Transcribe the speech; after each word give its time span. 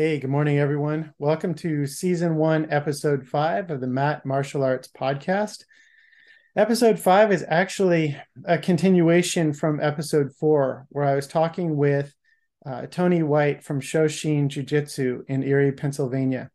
Hey, 0.00 0.20
good 0.20 0.30
morning, 0.30 0.60
everyone. 0.60 1.12
Welcome 1.18 1.54
to 1.54 1.84
season 1.84 2.36
one, 2.36 2.70
episode 2.70 3.26
five 3.26 3.68
of 3.72 3.80
the 3.80 3.88
Mat 3.88 4.24
Martial 4.24 4.62
Arts 4.62 4.86
podcast. 4.86 5.64
Episode 6.54 7.00
five 7.00 7.32
is 7.32 7.44
actually 7.48 8.16
a 8.44 8.58
continuation 8.58 9.52
from 9.52 9.80
episode 9.80 10.32
four, 10.36 10.86
where 10.90 11.04
I 11.04 11.16
was 11.16 11.26
talking 11.26 11.76
with 11.76 12.14
uh, 12.64 12.86
Tony 12.86 13.24
White 13.24 13.64
from 13.64 13.80
Shoshin 13.80 14.46
Jiu 14.46 14.62
Jitsu 14.62 15.24
in 15.26 15.42
Erie, 15.42 15.72
Pennsylvania. 15.72 16.52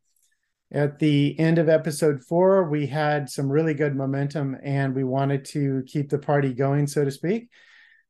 At 0.71 0.99
the 0.99 1.37
end 1.37 1.57
of 1.57 1.67
episode 1.67 2.23
four, 2.23 2.69
we 2.69 2.87
had 2.87 3.29
some 3.29 3.51
really 3.51 3.73
good 3.73 3.93
momentum 3.93 4.55
and 4.63 4.95
we 4.95 5.03
wanted 5.03 5.43
to 5.47 5.83
keep 5.85 6.09
the 6.09 6.17
party 6.17 6.53
going, 6.53 6.87
so 6.87 7.03
to 7.03 7.11
speak. 7.11 7.49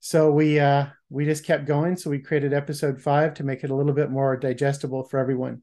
So 0.05 0.31
we 0.31 0.59
uh, 0.59 0.87
we 1.09 1.23
just 1.23 1.45
kept 1.45 1.65
going. 1.65 1.95
So 1.95 2.09
we 2.09 2.19
created 2.19 2.53
episode 2.53 3.01
five 3.01 3.35
to 3.35 3.45
make 3.45 3.63
it 3.63 3.69
a 3.69 3.73
little 3.73 3.93
bit 3.93 4.11
more 4.11 4.35
digestible 4.35 5.05
for 5.05 5.17
everyone. 5.17 5.61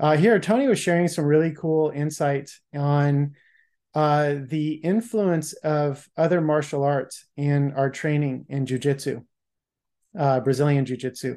Uh, 0.00 0.16
here, 0.16 0.40
Tony 0.40 0.66
was 0.66 0.78
sharing 0.78 1.06
some 1.06 1.26
really 1.26 1.52
cool 1.52 1.90
insights 1.90 2.62
on 2.74 3.34
uh, 3.94 4.36
the 4.40 4.72
influence 4.76 5.52
of 5.52 6.08
other 6.16 6.40
martial 6.40 6.82
arts 6.82 7.26
in 7.36 7.74
our 7.74 7.90
training 7.90 8.46
in 8.48 8.64
jujitsu, 8.64 9.22
uh, 10.18 10.40
Brazilian 10.40 10.86
jiu-jitsu, 10.86 11.36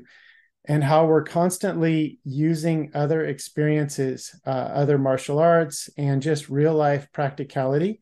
and 0.64 0.86
how 0.86 1.08
we're 1.08 1.26
constantly 1.26 2.20
using 2.24 2.92
other 2.94 3.26
experiences, 3.26 4.34
uh, 4.48 4.50
other 4.50 4.98
martial 4.98 5.38
arts, 5.38 5.90
and 5.98 6.22
just 6.22 6.48
real 6.48 6.74
life 6.74 7.12
practicality 7.12 8.00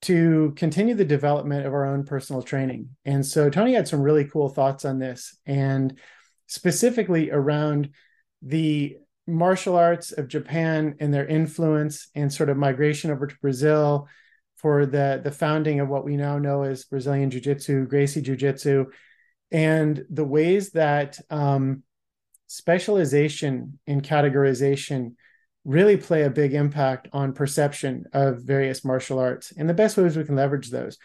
to 0.00 0.52
continue 0.56 0.94
the 0.94 1.04
development 1.04 1.66
of 1.66 1.74
our 1.74 1.86
own 1.86 2.04
personal 2.04 2.42
training. 2.42 2.90
And 3.04 3.24
so 3.26 3.50
Tony 3.50 3.74
had 3.74 3.88
some 3.88 4.00
really 4.00 4.24
cool 4.24 4.48
thoughts 4.48 4.84
on 4.84 4.98
this, 4.98 5.36
and 5.44 5.98
specifically 6.46 7.30
around 7.30 7.90
the 8.42 8.96
martial 9.26 9.76
arts 9.76 10.12
of 10.12 10.28
Japan 10.28 10.96
and 11.00 11.12
their 11.12 11.26
influence 11.26 12.08
and 12.14 12.32
sort 12.32 12.48
of 12.48 12.56
migration 12.56 13.10
over 13.10 13.26
to 13.26 13.36
Brazil 13.42 14.08
for 14.56 14.86
the 14.86 15.20
the 15.22 15.30
founding 15.30 15.80
of 15.80 15.88
what 15.88 16.04
we 16.04 16.16
now 16.16 16.38
know 16.38 16.62
as 16.62 16.84
Brazilian 16.84 17.30
Jiu 17.30 17.40
Jitsu, 17.40 17.86
Gracie 17.86 18.22
Jiu 18.22 18.36
Jitsu, 18.36 18.86
and 19.50 20.04
the 20.10 20.24
ways 20.24 20.70
that 20.70 21.18
um, 21.30 21.82
specialization 22.46 23.78
and 23.86 24.02
categorization 24.02 25.14
really 25.68 25.98
play 25.98 26.22
a 26.22 26.30
big 26.30 26.54
impact 26.54 27.08
on 27.12 27.34
perception 27.34 28.06
of 28.14 28.38
various 28.42 28.86
martial 28.86 29.18
arts 29.18 29.52
and 29.54 29.68
the 29.68 29.74
best 29.74 29.98
ways 29.98 30.16
we 30.16 30.24
can 30.24 30.34
leverage 30.34 30.70
those. 30.70 30.96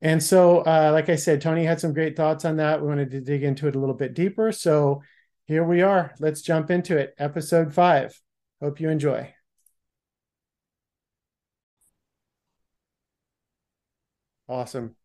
And 0.00 0.20
so, 0.20 0.58
uh, 0.62 0.90
like 0.92 1.08
I 1.08 1.14
said, 1.14 1.40
Tony 1.40 1.64
had 1.64 1.78
some 1.78 1.94
great 1.94 2.16
thoughts 2.16 2.44
on 2.44 2.56
that. 2.56 2.82
We 2.82 2.88
wanted 2.88 3.12
to 3.12 3.20
dig 3.20 3.44
into 3.44 3.68
it 3.68 3.76
a 3.76 3.78
little 3.78 3.94
bit 3.94 4.14
deeper. 4.14 4.50
So 4.50 5.02
here 5.46 5.62
we 5.62 5.82
are. 5.82 6.14
Let's 6.18 6.42
jump 6.42 6.68
into 6.68 6.96
it. 6.98 7.14
Episode 7.16 7.72
five. 7.72 8.20
Hope 8.60 8.80
you 8.80 8.88
enjoy. 8.88 9.32
Awesome. 14.48 14.96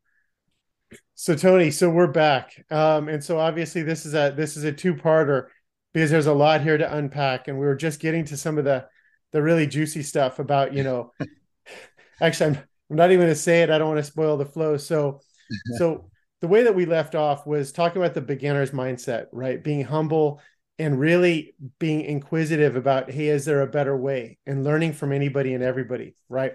So 1.14 1.36
Tony, 1.36 1.70
so 1.70 1.92
we're 1.92 2.08
back. 2.08 2.66
Um, 2.72 3.10
and 3.10 3.24
so 3.24 3.38
obviously 3.38 3.84
this 3.84 4.08
is 4.08 4.16
a 4.16 4.34
this 4.36 4.58
is 4.58 4.64
a 4.64 4.72
two-parter 4.72 5.50
because 5.94 6.12
there's 6.12 6.28
a 6.28 6.34
lot 6.34 6.62
here 6.62 6.78
to 6.78 6.96
unpack 6.96 7.48
and 7.48 7.60
we 7.60 7.66
were 7.66 7.76
just 7.76 8.00
getting 8.00 8.26
to 8.26 8.38
some 8.38 8.58
of 8.58 8.66
the 8.66 8.86
the 9.32 9.42
really 9.42 9.68
juicy 9.68 10.04
stuff 10.04 10.40
about 10.40 10.74
you 10.74 10.84
know 10.84 11.12
actually 12.22 12.52
I'm, 12.52 12.64
I'm 12.90 12.96
not 12.96 13.12
even 13.12 13.26
going 13.26 13.34
to 13.34 13.40
say 13.40 13.64
it. 13.64 13.70
I 13.70 13.78
don't 13.78 13.90
want 13.90 14.00
to 14.00 14.12
spoil 14.12 14.38
the 14.38 14.46
flow. 14.46 14.78
So 14.78 15.22
so 15.78 16.10
the 16.42 16.48
way 16.48 16.64
that 16.64 16.76
we 16.76 16.86
left 16.86 17.16
off 17.16 17.48
was 17.48 17.72
talking 17.72 18.02
about 18.02 18.14
the 18.14 18.22
beginner's 18.22 18.72
mindset 18.72 19.26
right? 19.32 19.64
Being 19.64 19.84
humble 19.84 20.42
and 20.80 21.00
really 21.00 21.56
being 21.80 22.02
inquisitive 22.02 22.76
about 22.76 23.10
hey 23.10 23.28
is 23.28 23.46
there 23.46 23.62
a 23.62 23.68
better 23.68 23.96
way? 23.98 24.38
And 24.46 24.64
learning 24.64 24.94
from 24.94 25.12
anybody 25.12 25.54
and 25.54 25.64
everybody 25.64 26.16
right? 26.30 26.54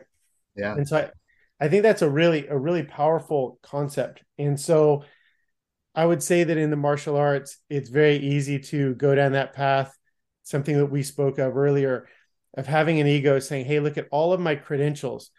Yeah. 0.56 0.74
And 0.74 0.86
so 0.86 0.98
i, 0.98 1.10
I 1.64 1.68
think 1.68 1.84
that's 1.84 2.02
a 2.02 2.10
really 2.10 2.46
a 2.48 2.58
really 2.58 2.82
powerful 2.82 3.58
concept. 3.62 4.24
And 4.38 4.58
so 4.58 5.04
I 5.94 6.06
would 6.06 6.22
say 6.22 6.44
that 6.44 6.56
in 6.56 6.70
the 6.70 6.76
martial 6.76 7.16
arts, 7.16 7.58
it's 7.68 7.90
very 7.90 8.16
easy 8.16 8.58
to 8.58 8.94
go 8.94 9.14
down 9.14 9.32
that 9.32 9.52
path, 9.52 9.96
something 10.42 10.76
that 10.76 10.86
we 10.86 11.02
spoke 11.02 11.38
of 11.38 11.56
earlier, 11.56 12.08
of 12.54 12.66
having 12.66 13.00
an 13.00 13.06
ego 13.06 13.38
saying, 13.38 13.66
Hey, 13.66 13.80
look 13.80 13.98
at 13.98 14.08
all 14.10 14.32
of 14.32 14.40
my 14.40 14.54
credentials. 14.54 15.30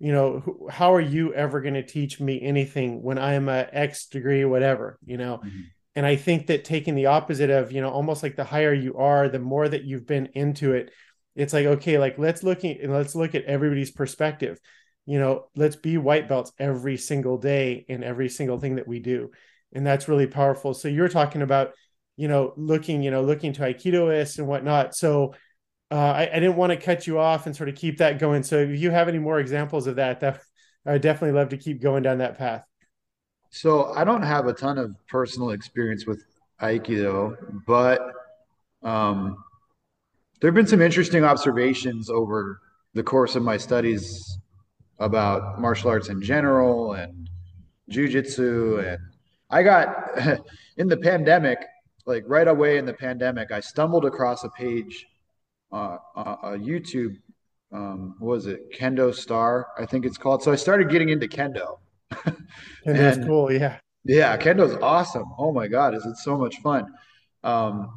You 0.00 0.12
know, 0.12 0.68
how 0.70 0.94
are 0.94 1.00
you 1.00 1.32
ever 1.32 1.60
going 1.60 1.74
to 1.74 1.86
teach 1.86 2.18
me 2.18 2.40
anything 2.42 3.02
when 3.02 3.18
I 3.18 3.34
am 3.34 3.48
a 3.48 3.68
X 3.72 4.06
degree, 4.06 4.44
whatever, 4.44 4.98
you 5.04 5.16
know? 5.16 5.38
Mm-hmm. 5.44 5.60
And 5.94 6.06
I 6.06 6.16
think 6.16 6.48
that 6.48 6.64
taking 6.64 6.94
the 6.96 7.06
opposite 7.06 7.50
of, 7.50 7.70
you 7.70 7.80
know, 7.80 7.90
almost 7.90 8.22
like 8.22 8.34
the 8.34 8.44
higher 8.44 8.72
you 8.72 8.96
are, 8.96 9.28
the 9.28 9.38
more 9.38 9.68
that 9.68 9.84
you've 9.84 10.06
been 10.06 10.30
into 10.34 10.72
it, 10.72 10.90
it's 11.36 11.52
like, 11.52 11.66
okay, 11.66 11.98
like 11.98 12.18
let's 12.18 12.42
look 12.42 12.64
at 12.64 12.78
let's 12.88 13.14
look 13.14 13.34
at 13.36 13.44
everybody's 13.44 13.90
perspective. 13.92 14.58
You 15.06 15.20
know, 15.20 15.46
let's 15.54 15.76
be 15.76 15.98
white 15.98 16.28
belts 16.28 16.52
every 16.58 16.96
single 16.96 17.38
day 17.38 17.84
in 17.88 18.02
every 18.02 18.28
single 18.28 18.58
thing 18.58 18.76
that 18.76 18.88
we 18.88 18.98
do 18.98 19.30
and 19.74 19.86
that's 19.86 20.08
really 20.08 20.26
powerful. 20.26 20.74
So 20.74 20.88
you're 20.88 21.08
talking 21.08 21.42
about, 21.42 21.72
you 22.16 22.28
know, 22.28 22.52
looking, 22.56 23.02
you 23.02 23.10
know, 23.10 23.22
looking 23.22 23.52
to 23.54 23.62
Aikidoists 23.62 24.38
and 24.38 24.46
whatnot. 24.46 24.94
So 24.94 25.34
uh, 25.90 25.94
I, 25.94 26.30
I, 26.32 26.40
didn't 26.40 26.56
want 26.56 26.70
to 26.70 26.76
cut 26.76 27.06
you 27.06 27.18
off 27.18 27.46
and 27.46 27.54
sort 27.54 27.68
of 27.68 27.74
keep 27.74 27.98
that 27.98 28.18
going. 28.18 28.42
So 28.42 28.58
if 28.58 28.80
you 28.80 28.90
have 28.90 29.08
any 29.08 29.18
more 29.18 29.38
examples 29.40 29.86
of 29.86 29.96
that, 29.96 30.20
that 30.20 30.40
I 30.86 30.98
definitely 30.98 31.38
love 31.38 31.50
to 31.50 31.56
keep 31.56 31.80
going 31.80 32.02
down 32.02 32.18
that 32.18 32.38
path. 32.38 32.64
So 33.50 33.92
I 33.92 34.04
don't 34.04 34.22
have 34.22 34.46
a 34.46 34.52
ton 34.52 34.78
of 34.78 34.96
personal 35.06 35.50
experience 35.50 36.06
with 36.06 36.24
Aikido, 36.60 37.36
but 37.66 38.00
um, 38.82 39.36
there 40.40 40.48
have 40.48 40.54
been 40.54 40.66
some 40.66 40.80
interesting 40.80 41.24
observations 41.24 42.08
over 42.08 42.60
the 42.94 43.02
course 43.02 43.36
of 43.36 43.42
my 43.42 43.56
studies 43.56 44.38
about 44.98 45.60
martial 45.60 45.90
arts 45.90 46.08
in 46.08 46.22
general 46.22 46.94
and 46.94 47.28
jujitsu 47.90 48.92
and 48.92 48.98
I 49.52 49.62
got 49.62 50.18
in 50.78 50.88
the 50.88 50.96
pandemic, 50.96 51.58
like 52.06 52.24
right 52.26 52.48
away 52.48 52.78
in 52.78 52.86
the 52.86 52.94
pandemic, 52.94 53.52
I 53.52 53.60
stumbled 53.60 54.04
across 54.04 54.42
a 54.44 54.48
page, 54.48 55.06
uh, 55.70 55.98
uh, 56.16 56.36
a 56.42 56.50
YouTube, 56.52 57.16
um, 57.72 58.16
what 58.18 58.34
was 58.34 58.46
it, 58.46 58.72
Kendo 58.72 59.14
Star, 59.14 59.68
I 59.78 59.86
think 59.86 60.04
it's 60.04 60.18
called. 60.18 60.42
So 60.42 60.50
I 60.50 60.56
started 60.56 60.90
getting 60.90 61.10
into 61.10 61.28
Kendo. 61.28 61.78
and 62.24 62.36
that's 62.84 63.24
cool, 63.24 63.52
yeah. 63.52 63.78
Yeah, 64.04 64.36
Kendo's 64.36 64.76
awesome. 64.82 65.32
Oh 65.38 65.52
my 65.52 65.68
God, 65.68 65.94
is 65.94 66.04
it 66.04 66.16
so 66.16 66.36
much 66.36 66.56
fun? 66.60 66.86
Um, 67.44 67.88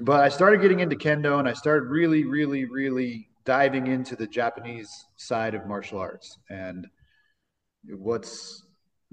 but 0.00 0.22
I 0.22 0.28
started 0.28 0.60
getting 0.60 0.80
into 0.80 0.96
Kendo 0.96 1.38
and 1.38 1.48
I 1.48 1.52
started 1.52 1.88
really, 1.88 2.24
really, 2.24 2.64
really 2.64 3.28
diving 3.44 3.86
into 3.86 4.16
the 4.16 4.26
Japanese 4.26 4.90
side 5.16 5.54
of 5.54 5.66
martial 5.66 5.98
arts 5.98 6.38
and 6.48 6.86
what's 7.88 8.63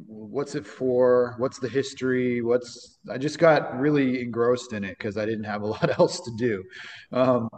what's 0.07 0.56
it 0.56 0.66
for? 0.66 1.35
What's 1.38 1.59
the 1.59 1.69
history? 1.69 2.41
What's 2.41 2.97
i 3.09 3.17
just 3.17 3.39
got 3.39 3.79
really 3.79 4.22
engrossed 4.22 4.73
in 4.73 4.84
it 4.84 4.97
because 4.97 5.17
i 5.17 5.25
didn't 5.25 5.45
have 5.45 5.62
a 5.62 5.67
lot 5.67 6.00
else 6.00 6.19
to 6.22 6.31
do. 6.38 6.63
Um, 7.12 7.50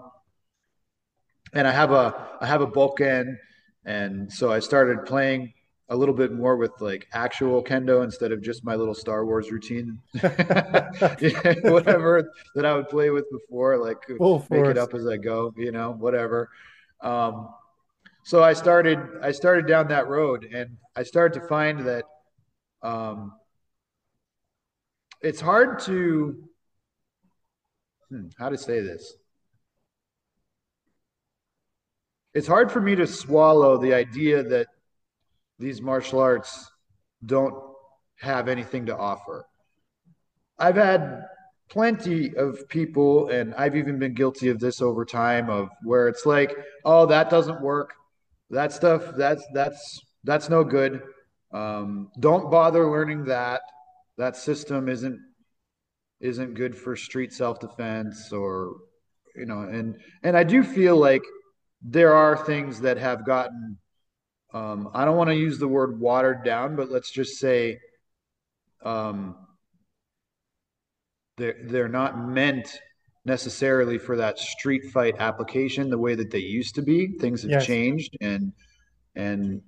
and 1.53 1.67
i 1.67 1.71
have 1.71 1.91
a 1.91 2.29
i 2.41 2.45
have 2.45 2.61
a 2.61 2.67
bokken 2.67 3.37
and 3.85 4.31
so 4.31 4.51
i 4.51 4.59
started 4.59 5.05
playing 5.05 5.53
a 5.89 5.95
little 5.95 6.15
bit 6.15 6.31
more 6.31 6.55
with 6.55 6.71
like 6.79 7.07
actual 7.13 7.63
kendo 7.63 8.03
instead 8.03 8.31
of 8.31 8.41
just 8.41 8.63
my 8.63 8.73
little 8.73 8.95
star 8.95 9.25
wars 9.25 9.51
routine. 9.51 9.99
Whatever 10.21 12.31
that 12.55 12.65
i 12.65 12.73
would 12.73 12.89
play 12.89 13.09
with 13.09 13.25
before 13.29 13.77
like 13.77 13.97
make 14.49 14.65
it 14.65 14.77
up 14.77 14.93
as 14.93 15.05
i 15.07 15.17
go 15.17 15.53
you 15.57 15.71
know 15.71 15.91
whatever. 15.91 16.49
Um, 17.01 17.49
so 18.23 18.41
i 18.41 18.53
started 18.53 18.99
i 19.21 19.31
started 19.31 19.67
down 19.67 19.89
that 19.89 20.07
road 20.07 20.47
and 20.53 20.77
i 20.95 21.03
started 21.03 21.39
to 21.39 21.47
find 21.47 21.81
that 21.81 22.05
um, 22.83 23.33
it's 25.21 25.39
hard 25.39 25.79
to 25.79 26.43
hmm, 28.09 28.27
how 28.37 28.49
to 28.49 28.57
say 28.57 28.81
this. 28.81 29.15
It's 32.33 32.47
hard 32.47 32.71
for 32.71 32.81
me 32.81 32.95
to 32.95 33.07
swallow 33.07 33.77
the 33.77 33.93
idea 33.93 34.43
that 34.43 34.67
these 35.59 35.81
martial 35.81 36.19
arts 36.19 36.69
don't 37.25 37.55
have 38.19 38.47
anything 38.47 38.87
to 38.87 38.97
offer. 38.97 39.45
I've 40.57 40.75
had 40.75 41.23
plenty 41.69 42.35
of 42.35 42.67
people, 42.69 43.29
and 43.29 43.53
I've 43.55 43.75
even 43.75 43.99
been 43.99 44.13
guilty 44.13 44.49
of 44.49 44.59
this 44.59 44.81
over 44.81 45.05
time, 45.05 45.49
of 45.49 45.69
where 45.83 46.07
it's 46.07 46.25
like, 46.25 46.55
oh, 46.85 47.05
that 47.05 47.29
doesn't 47.29 47.61
work. 47.61 47.93
That 48.49 48.71
stuff, 48.71 49.15
that's 49.15 49.43
that's 49.53 50.01
that's 50.23 50.49
no 50.49 50.63
good. 50.63 51.01
Um, 51.53 52.09
don't 52.19 52.49
bother 52.49 52.89
learning 52.89 53.25
that. 53.25 53.61
That 54.17 54.35
system 54.35 54.89
isn't 54.89 55.19
isn't 56.19 56.53
good 56.53 56.75
for 56.75 56.95
street 56.95 57.33
self 57.33 57.59
defense 57.59 58.31
or 58.31 58.77
you 59.35 59.45
know 59.45 59.61
and 59.61 59.97
and 60.23 60.37
I 60.37 60.43
do 60.43 60.63
feel 60.63 60.95
like 60.95 61.21
there 61.81 62.13
are 62.13 62.37
things 62.37 62.79
that 62.81 62.97
have 62.97 63.25
gotten 63.25 63.77
um, 64.53 64.89
I 64.93 65.03
don't 65.03 65.17
want 65.17 65.31
to 65.31 65.35
use 65.35 65.57
the 65.57 65.67
word 65.67 65.99
watered 65.99 66.43
down, 66.45 66.75
but 66.75 66.91
let's 66.91 67.09
just 67.11 67.39
say 67.39 67.79
um, 68.83 69.35
they're 71.37 71.57
they're 71.63 71.89
not 71.89 72.19
meant 72.19 72.79
necessarily 73.25 73.97
for 73.97 74.17
that 74.17 74.37
street 74.37 74.83
fight 74.91 75.15
application 75.19 75.89
the 75.89 75.97
way 75.97 76.13
that 76.13 76.29
they 76.29 76.39
used 76.39 76.75
to 76.75 76.83
be. 76.83 77.17
Things 77.17 77.41
have 77.41 77.51
yes. 77.51 77.65
changed 77.65 78.15
and 78.21 78.53
and 79.15 79.61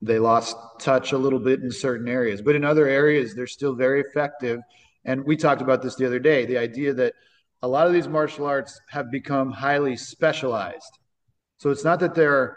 they 0.00 0.18
lost 0.18 0.56
touch 0.78 1.12
a 1.12 1.18
little 1.18 1.40
bit 1.40 1.60
in 1.60 1.70
certain 1.70 2.08
areas, 2.08 2.40
but 2.42 2.54
in 2.54 2.64
other 2.64 2.86
areas 2.86 3.34
they're 3.34 3.46
still 3.46 3.74
very 3.74 4.00
effective. 4.00 4.60
And 5.04 5.24
we 5.24 5.36
talked 5.36 5.62
about 5.62 5.82
this 5.82 5.96
the 5.96 6.06
other 6.06 6.18
day, 6.18 6.46
the 6.46 6.58
idea 6.58 6.94
that 6.94 7.14
a 7.62 7.68
lot 7.68 7.86
of 7.86 7.92
these 7.92 8.08
martial 8.08 8.46
arts 8.46 8.80
have 8.88 9.10
become 9.10 9.50
highly 9.50 9.96
specialized. 9.96 10.98
So 11.58 11.70
it's 11.70 11.84
not 11.84 12.00
that 12.00 12.14
they're 12.14 12.56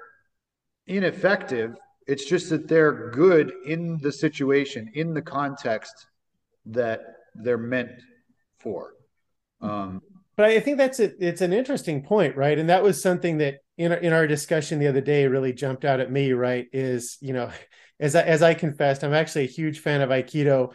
ineffective, 0.86 1.76
it's 2.08 2.26
just 2.26 2.50
that 2.50 2.68
they're 2.68 3.10
good 3.12 3.52
in 3.66 3.98
the 4.02 4.12
situation, 4.12 4.92
in 4.94 5.14
the 5.14 5.22
context 5.22 6.08
that 6.68 7.02
they're 7.36 7.58
meant 7.58 7.92
for. 8.60 8.94
Um, 9.62 10.02
but 10.42 10.50
I 10.50 10.60
think 10.60 10.80
that's 10.80 11.00
it. 11.00 11.18
It's 11.20 11.42
an 11.42 11.54
interesting 11.54 12.02
point, 12.02 12.36
right? 12.36 12.58
And 12.58 12.68
that 12.72 12.82
was 12.82 13.00
something 13.00 13.38
that 13.38 13.60
in 13.78 13.92
in 13.92 14.12
our 14.12 14.26
discussion 14.26 14.80
the 14.80 14.88
other 14.88 15.00
day 15.00 15.28
really 15.28 15.54
jumped 15.54 15.86
out 15.86 16.00
at 16.00 16.12
me. 16.12 16.34
Right? 16.34 16.66
Is 16.74 17.20
you 17.22 17.32
know, 17.32 17.52
as 18.00 18.16
I, 18.16 18.24
as 18.24 18.42
I 18.42 18.56
confessed, 18.56 19.04
I'm 19.04 19.14
actually 19.14 19.44
a 19.44 19.50
huge 19.50 19.82
fan 19.82 20.02
of 20.02 20.10
Aikido 20.10 20.74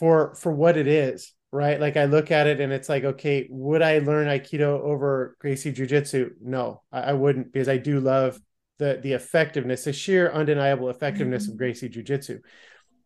for 0.00 0.34
for 0.34 0.50
what 0.50 0.76
it 0.76 0.88
is. 0.88 1.32
Right? 1.52 1.78
Like 1.78 1.96
I 1.96 2.06
look 2.06 2.32
at 2.32 2.48
it 2.48 2.60
and 2.60 2.72
it's 2.72 2.88
like, 2.88 3.04
okay, 3.04 3.46
would 3.48 3.82
I 3.82 4.00
learn 4.00 4.26
Aikido 4.26 4.80
over 4.80 5.36
Gracie 5.38 5.70
Jiu 5.70 5.86
Jitsu? 5.86 6.30
No, 6.42 6.82
I, 6.90 7.02
I 7.02 7.12
wouldn't 7.12 7.52
because 7.52 7.68
I 7.68 7.76
do 7.76 8.00
love 8.00 8.36
the 8.80 8.98
the 9.00 9.12
effectiveness, 9.12 9.84
the 9.84 9.92
sheer 9.92 10.32
undeniable 10.32 10.90
effectiveness 10.90 11.44
mm-hmm. 11.44 11.52
of 11.52 11.58
Gracie 11.58 11.88
Jiu 11.88 12.02
Jitsu. 12.02 12.40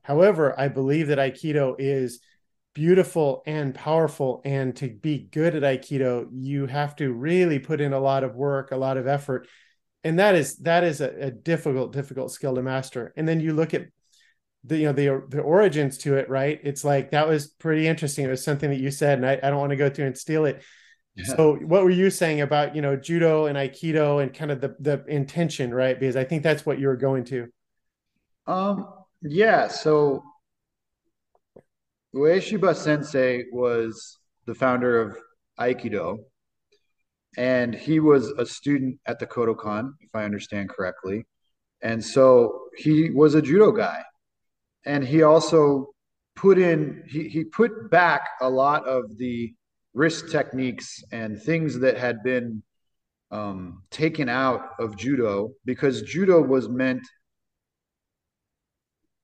However, 0.00 0.58
I 0.58 0.68
believe 0.68 1.08
that 1.08 1.18
Aikido 1.18 1.74
is 1.78 2.20
beautiful 2.74 3.42
and 3.46 3.74
powerful. 3.74 4.40
And 4.44 4.74
to 4.76 4.88
be 4.88 5.18
good 5.18 5.54
at 5.54 5.62
Aikido, 5.62 6.28
you 6.32 6.66
have 6.66 6.96
to 6.96 7.12
really 7.12 7.58
put 7.58 7.80
in 7.80 7.92
a 7.92 8.00
lot 8.00 8.24
of 8.24 8.34
work, 8.34 8.72
a 8.72 8.76
lot 8.76 8.96
of 8.96 9.06
effort. 9.06 9.48
And 10.04 10.18
that 10.18 10.34
is 10.34 10.56
that 10.58 10.84
is 10.84 11.00
a, 11.00 11.26
a 11.26 11.30
difficult, 11.30 11.92
difficult 11.92 12.32
skill 12.32 12.54
to 12.54 12.62
master. 12.62 13.12
And 13.16 13.28
then 13.28 13.40
you 13.40 13.52
look 13.52 13.74
at 13.74 13.86
the 14.64 14.78
you 14.78 14.86
know 14.86 14.92
the 14.92 15.24
the 15.28 15.40
origins 15.40 15.98
to 15.98 16.16
it, 16.16 16.28
right? 16.28 16.60
It's 16.62 16.84
like 16.84 17.10
that 17.10 17.28
was 17.28 17.48
pretty 17.48 17.86
interesting. 17.86 18.24
It 18.24 18.30
was 18.30 18.44
something 18.44 18.70
that 18.70 18.80
you 18.80 18.90
said, 18.90 19.18
and 19.18 19.26
I, 19.26 19.38
I 19.42 19.50
don't 19.50 19.58
want 19.58 19.70
to 19.70 19.76
go 19.76 19.90
through 19.90 20.06
and 20.06 20.18
steal 20.18 20.44
it. 20.44 20.62
Yeah. 21.14 21.24
So 21.36 21.56
what 21.56 21.84
were 21.84 21.90
you 21.90 22.10
saying 22.10 22.40
about 22.40 22.74
you 22.74 22.82
know 22.82 22.96
judo 22.96 23.46
and 23.46 23.56
aikido 23.56 24.22
and 24.22 24.32
kind 24.32 24.50
of 24.50 24.60
the 24.60 24.76
the 24.80 25.04
intention, 25.06 25.74
right? 25.74 25.98
Because 25.98 26.16
I 26.16 26.24
think 26.24 26.42
that's 26.42 26.64
what 26.64 26.78
you 26.78 26.88
were 26.88 26.96
going 26.96 27.24
to. 27.24 27.48
Um 28.46 28.88
yeah, 29.22 29.68
so 29.68 30.22
Ueshiba 32.14 32.76
Sensei 32.76 33.44
was 33.52 34.18
the 34.46 34.54
founder 34.54 35.00
of 35.00 35.16
Aikido, 35.58 36.18
and 37.36 37.74
he 37.74 38.00
was 38.00 38.28
a 38.38 38.44
student 38.44 38.98
at 39.06 39.18
the 39.18 39.26
Kodokan, 39.26 39.92
if 40.00 40.14
I 40.14 40.24
understand 40.24 40.68
correctly. 40.68 41.24
And 41.80 42.04
so 42.04 42.64
he 42.76 43.10
was 43.10 43.34
a 43.34 43.42
judo 43.42 43.72
guy. 43.72 44.02
And 44.84 45.02
he 45.02 45.22
also 45.22 45.88
put 46.36 46.58
in, 46.58 47.02
he, 47.08 47.28
he 47.28 47.44
put 47.44 47.90
back 47.90 48.28
a 48.40 48.48
lot 48.50 48.86
of 48.86 49.16
the 49.16 49.54
wrist 49.94 50.30
techniques 50.30 51.02
and 51.12 51.40
things 51.40 51.78
that 51.80 51.96
had 51.96 52.22
been 52.22 52.62
um, 53.30 53.82
taken 53.90 54.28
out 54.28 54.70
of 54.78 54.96
judo 54.96 55.52
because 55.64 56.02
judo 56.02 56.42
was 56.42 56.68
meant 56.68 57.02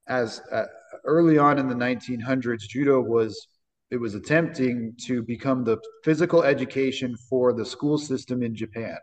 as 0.07 0.41
uh, 0.51 0.65
early 1.05 1.37
on 1.37 1.59
in 1.59 1.67
the 1.67 1.75
1900s, 1.75 2.61
judo 2.61 2.99
was 2.99 3.47
it 3.91 3.97
was 3.97 4.13
attempting 4.13 4.93
to 5.05 5.23
become 5.23 5.63
the 5.63 5.77
physical 6.03 6.43
education 6.43 7.15
for 7.29 7.53
the 7.53 7.65
school 7.65 7.97
system 7.97 8.43
in 8.43 8.55
Japan. 8.55 8.97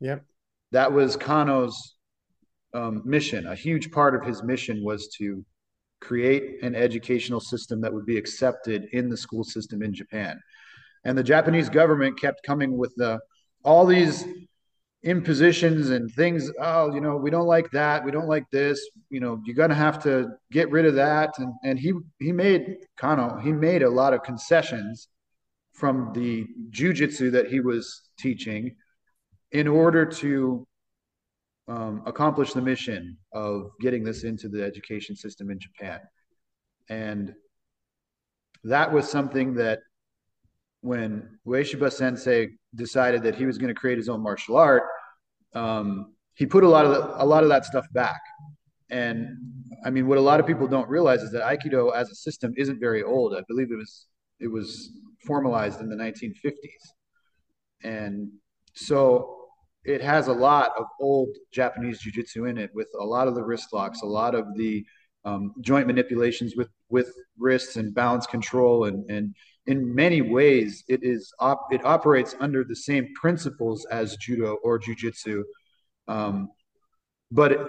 Yep. 0.00 0.24
That 0.72 0.92
was 0.92 1.16
Kano's 1.16 1.94
um, 2.74 3.02
mission. 3.04 3.46
A 3.46 3.54
huge 3.54 3.92
part 3.92 4.16
of 4.16 4.24
his 4.24 4.42
mission 4.42 4.82
was 4.82 5.08
to 5.18 5.44
create 6.00 6.62
an 6.62 6.74
educational 6.74 7.38
system 7.38 7.80
that 7.80 7.92
would 7.92 8.06
be 8.06 8.16
accepted 8.16 8.88
in 8.92 9.08
the 9.08 9.16
school 9.16 9.44
system 9.44 9.82
in 9.82 9.94
Japan. 9.94 10.40
And 11.04 11.16
the 11.16 11.22
Japanese 11.22 11.68
government 11.68 12.20
kept 12.20 12.42
coming 12.42 12.76
with 12.76 12.92
the 12.96 13.20
all 13.64 13.86
these 13.86 14.24
impositions 15.04 15.90
and 15.90 16.12
things 16.12 16.50
oh 16.60 16.94
you 16.94 17.00
know 17.00 17.16
we 17.16 17.28
don't 17.28 17.46
like 17.46 17.68
that 17.72 18.04
we 18.04 18.12
don't 18.12 18.28
like 18.28 18.48
this 18.52 18.80
you 19.10 19.18
know 19.18 19.40
you're 19.44 19.56
gonna 19.56 19.74
have 19.74 20.00
to 20.02 20.28
get 20.52 20.70
rid 20.70 20.86
of 20.86 20.94
that. 20.94 21.30
And 21.38 21.52
and 21.64 21.78
he 21.78 21.92
he 22.20 22.30
made 22.30 22.76
kano 22.96 23.38
he 23.38 23.52
made 23.52 23.82
a 23.82 23.90
lot 23.90 24.14
of 24.14 24.22
concessions 24.22 25.08
from 25.72 26.12
the 26.14 26.46
jujitsu 26.70 27.32
that 27.32 27.48
he 27.48 27.58
was 27.60 28.10
teaching 28.18 28.76
in 29.50 29.66
order 29.66 30.06
to 30.06 30.66
um, 31.66 32.02
accomplish 32.06 32.52
the 32.52 32.62
mission 32.62 33.16
of 33.32 33.70
getting 33.80 34.04
this 34.04 34.22
into 34.22 34.48
the 34.48 34.62
education 34.62 35.16
system 35.16 35.50
in 35.50 35.58
japan. 35.58 36.00
And 36.88 37.34
that 38.64 38.92
was 38.92 39.10
something 39.10 39.54
that 39.54 39.80
when 40.82 41.38
Ueshiba 41.46 41.92
Sensei 41.92 42.50
decided 42.74 43.22
that 43.22 43.34
he 43.34 43.46
was 43.46 43.58
going 43.58 43.72
to 43.72 43.80
create 43.80 43.98
his 43.98 44.08
own 44.08 44.20
martial 44.20 44.56
art, 44.56 44.84
um, 45.54 46.14
he 46.34 46.46
put 46.46 46.64
a 46.64 46.68
lot 46.68 46.84
of 46.84 46.92
the, 46.92 47.22
a 47.22 47.26
lot 47.26 47.42
of 47.42 47.48
that 47.50 47.64
stuff 47.64 47.86
back. 47.92 48.20
And 48.90 49.28
I 49.84 49.90
mean, 49.90 50.06
what 50.06 50.18
a 50.18 50.20
lot 50.20 50.40
of 50.40 50.46
people 50.46 50.66
don't 50.66 50.88
realize 50.88 51.22
is 51.22 51.32
that 51.32 51.42
Aikido 51.42 51.94
as 51.94 52.10
a 52.10 52.14
system 52.14 52.52
isn't 52.56 52.78
very 52.78 53.02
old. 53.02 53.34
I 53.34 53.42
believe 53.48 53.70
it 53.70 53.76
was 53.76 54.06
it 54.38 54.48
was 54.48 54.90
formalized 55.26 55.80
in 55.80 55.88
the 55.88 55.96
1950s, 55.96 56.52
and 57.84 58.28
so 58.74 59.38
it 59.84 60.00
has 60.00 60.28
a 60.28 60.32
lot 60.32 60.72
of 60.78 60.86
old 61.00 61.30
Japanese 61.52 62.00
jiu-jitsu 62.00 62.44
in 62.44 62.58
it, 62.58 62.70
with 62.74 62.88
a 63.00 63.04
lot 63.04 63.28
of 63.28 63.34
the 63.34 63.42
wrist 63.42 63.72
locks, 63.72 64.02
a 64.02 64.06
lot 64.06 64.34
of 64.34 64.46
the 64.56 64.84
um, 65.24 65.52
joint 65.60 65.86
manipulations 65.86 66.54
with 66.56 66.68
with 66.88 67.12
wrists 67.38 67.76
and 67.76 67.94
balance 67.94 68.26
control 68.26 68.84
and 68.84 69.08
and 69.10 69.34
in 69.66 69.94
many 69.94 70.20
ways 70.20 70.84
it 70.88 71.00
is 71.02 71.32
op- 71.38 71.72
it 71.72 71.84
operates 71.84 72.34
under 72.40 72.64
the 72.64 72.76
same 72.76 73.08
principles 73.14 73.86
as 73.86 74.16
judo 74.16 74.56
or 74.64 74.78
jujitsu 74.78 75.42
um, 76.08 76.48
but 77.30 77.52
it, 77.52 77.60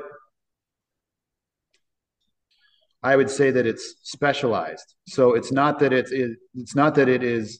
I 3.03 3.17
would 3.17 3.29
say 3.29 3.51
that 3.51 3.65
it's 3.65 3.95
specialized. 4.03 4.95
So 5.07 5.33
it's 5.33 5.51
not 5.51 5.79
that 5.79 5.91
it's 5.91 6.11
it, 6.11 6.37
it's 6.55 6.75
not 6.75 6.95
that 6.95 7.09
it 7.09 7.21
is 7.21 7.59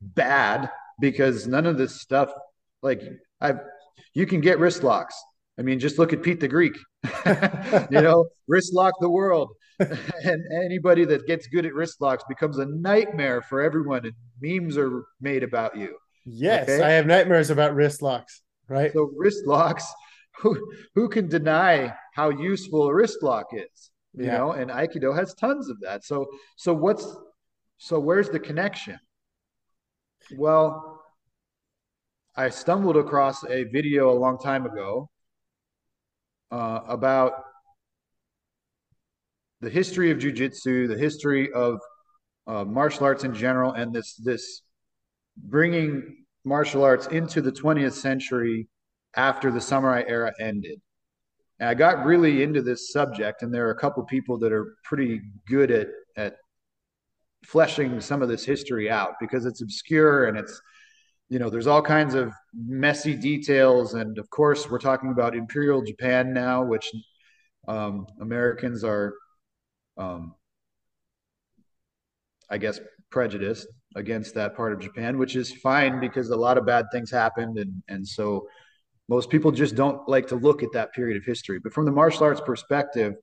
bad 0.00 0.70
because 1.00 1.46
none 1.46 1.66
of 1.66 1.76
this 1.76 2.00
stuff 2.00 2.32
like 2.80 3.02
I 3.40 3.54
you 4.14 4.26
can 4.26 4.40
get 4.40 4.60
wrist 4.60 4.84
locks. 4.84 5.20
I 5.58 5.62
mean, 5.62 5.78
just 5.78 5.98
look 5.98 6.12
at 6.12 6.22
Pete 6.22 6.40
the 6.40 6.48
Greek. 6.48 6.76
you 7.26 8.00
know, 8.00 8.26
wrist 8.48 8.74
lock 8.74 8.94
the 9.00 9.10
world. 9.10 9.52
and 9.78 10.42
anybody 10.64 11.04
that 11.04 11.26
gets 11.26 11.46
good 11.46 11.66
at 11.66 11.74
wrist 11.74 12.00
locks 12.00 12.24
becomes 12.28 12.58
a 12.58 12.66
nightmare 12.66 13.42
for 13.42 13.60
everyone, 13.60 14.04
and 14.04 14.14
memes 14.40 14.76
are 14.76 15.04
made 15.20 15.42
about 15.42 15.76
you. 15.76 15.96
Yes, 16.24 16.68
okay? 16.68 16.82
I 16.82 16.90
have 16.92 17.06
nightmares 17.06 17.50
about 17.50 17.74
wrist 17.74 18.02
locks. 18.02 18.42
Right. 18.68 18.92
So 18.92 19.10
wrist 19.16 19.46
locks. 19.46 19.86
Who 20.38 20.58
who 20.96 21.08
can 21.08 21.28
deny 21.28 21.94
how 22.12 22.30
useful 22.30 22.88
a 22.88 22.92
wrist 22.92 23.22
lock 23.22 23.46
is? 23.52 23.92
You 24.14 24.24
yeah. 24.24 24.38
know, 24.38 24.50
and 24.50 24.68
Aikido 24.68 25.14
has 25.14 25.32
tons 25.32 25.68
of 25.68 25.78
that. 25.82 26.04
So 26.04 26.26
so 26.56 26.74
what's 26.74 27.06
so 27.78 28.00
where's 28.00 28.28
the 28.28 28.40
connection? 28.40 28.98
Well, 30.36 31.00
I 32.34 32.48
stumbled 32.48 32.96
across 32.96 33.44
a 33.44 33.62
video 33.62 34.10
a 34.10 34.18
long 34.18 34.38
time 34.40 34.66
ago 34.66 35.08
uh, 36.54 36.80
about 36.86 37.32
the 39.60 39.68
history 39.68 40.12
of 40.12 40.18
jujitsu, 40.18 40.86
the 40.86 40.96
history 40.96 41.52
of 41.52 41.80
uh, 42.46 42.64
martial 42.64 43.04
arts 43.04 43.24
in 43.24 43.34
general, 43.34 43.72
and 43.72 43.92
this 43.92 44.14
this 44.14 44.62
bringing 45.36 46.24
martial 46.44 46.84
arts 46.84 47.08
into 47.08 47.40
the 47.40 47.50
20th 47.50 47.94
century 47.94 48.68
after 49.16 49.50
the 49.50 49.60
samurai 49.60 50.04
era 50.06 50.32
ended. 50.38 50.80
And 51.58 51.68
I 51.68 51.74
got 51.74 52.04
really 52.04 52.44
into 52.44 52.62
this 52.62 52.92
subject, 52.92 53.42
and 53.42 53.52
there 53.52 53.66
are 53.66 53.72
a 53.72 53.80
couple 53.80 54.04
people 54.04 54.38
that 54.38 54.52
are 54.52 54.76
pretty 54.84 55.22
good 55.48 55.72
at 55.72 55.88
at 56.16 56.36
fleshing 57.44 58.00
some 58.00 58.22
of 58.22 58.28
this 58.28 58.44
history 58.44 58.88
out 58.88 59.14
because 59.18 59.44
it's 59.44 59.60
obscure 59.60 60.26
and 60.26 60.38
it's 60.38 60.62
you 61.28 61.38
know 61.38 61.50
there's 61.50 61.66
all 61.66 61.82
kinds 61.82 62.14
of 62.14 62.32
messy 62.54 63.14
details 63.16 63.94
and 63.94 64.18
of 64.18 64.28
course 64.30 64.70
we're 64.70 64.78
talking 64.78 65.10
about 65.10 65.34
imperial 65.34 65.82
japan 65.82 66.32
now 66.32 66.62
which 66.62 66.90
um, 67.66 68.06
americans 68.20 68.84
are 68.84 69.14
um, 69.96 70.34
I 72.50 72.58
guess, 72.58 72.78
prejudiced 73.10 73.66
against 73.96 74.34
that 74.34 74.56
part 74.56 74.72
of 74.72 74.80
Japan, 74.80 75.18
which 75.18 75.36
is 75.36 75.52
fine 75.52 76.00
because 76.00 76.30
a 76.30 76.36
lot 76.36 76.58
of 76.58 76.66
bad 76.66 76.86
things 76.92 77.10
happened, 77.10 77.58
and 77.58 77.82
and 77.88 78.06
so 78.06 78.48
most 79.08 79.30
people 79.30 79.50
just 79.50 79.74
don't 79.74 80.08
like 80.08 80.28
to 80.28 80.36
look 80.36 80.62
at 80.62 80.72
that 80.72 80.92
period 80.92 81.16
of 81.16 81.24
history. 81.24 81.58
But 81.58 81.72
from 81.72 81.84
the 81.84 81.92
martial 81.92 82.24
arts 82.24 82.40
perspective, 82.40 83.14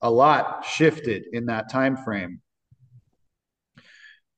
a 0.00 0.10
lot 0.10 0.64
shifted 0.64 1.24
in 1.32 1.46
that 1.46 1.70
time 1.70 1.96
frame. 1.96 2.40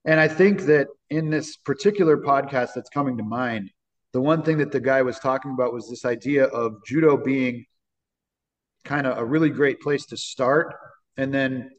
And 0.05 0.21
I 0.21 0.29
think 0.29 0.63
that 0.63 0.89
in 1.11 1.31
this 1.31 1.57
particular 1.57 2.19
podcast 2.19 2.71
that's 2.75 2.91
coming 2.91 3.17
to 3.17 3.25
mind, 3.25 3.71
the 4.13 4.21
one 4.21 4.43
thing 4.43 4.59
that 4.59 4.71
the 4.71 4.81
guy 4.81 5.03
was 5.03 5.19
talking 5.19 5.53
about 5.53 5.73
was 5.73 5.89
this 5.89 6.05
idea 6.05 6.45
of 6.45 6.77
judo 6.87 7.17
being 7.17 7.65
kind 8.85 9.07
of 9.07 9.19
a 9.19 9.25
really 9.25 9.51
great 9.51 9.81
place 9.81 10.07
to 10.07 10.17
start. 10.17 10.75
And 11.17 11.33
then 11.33 11.71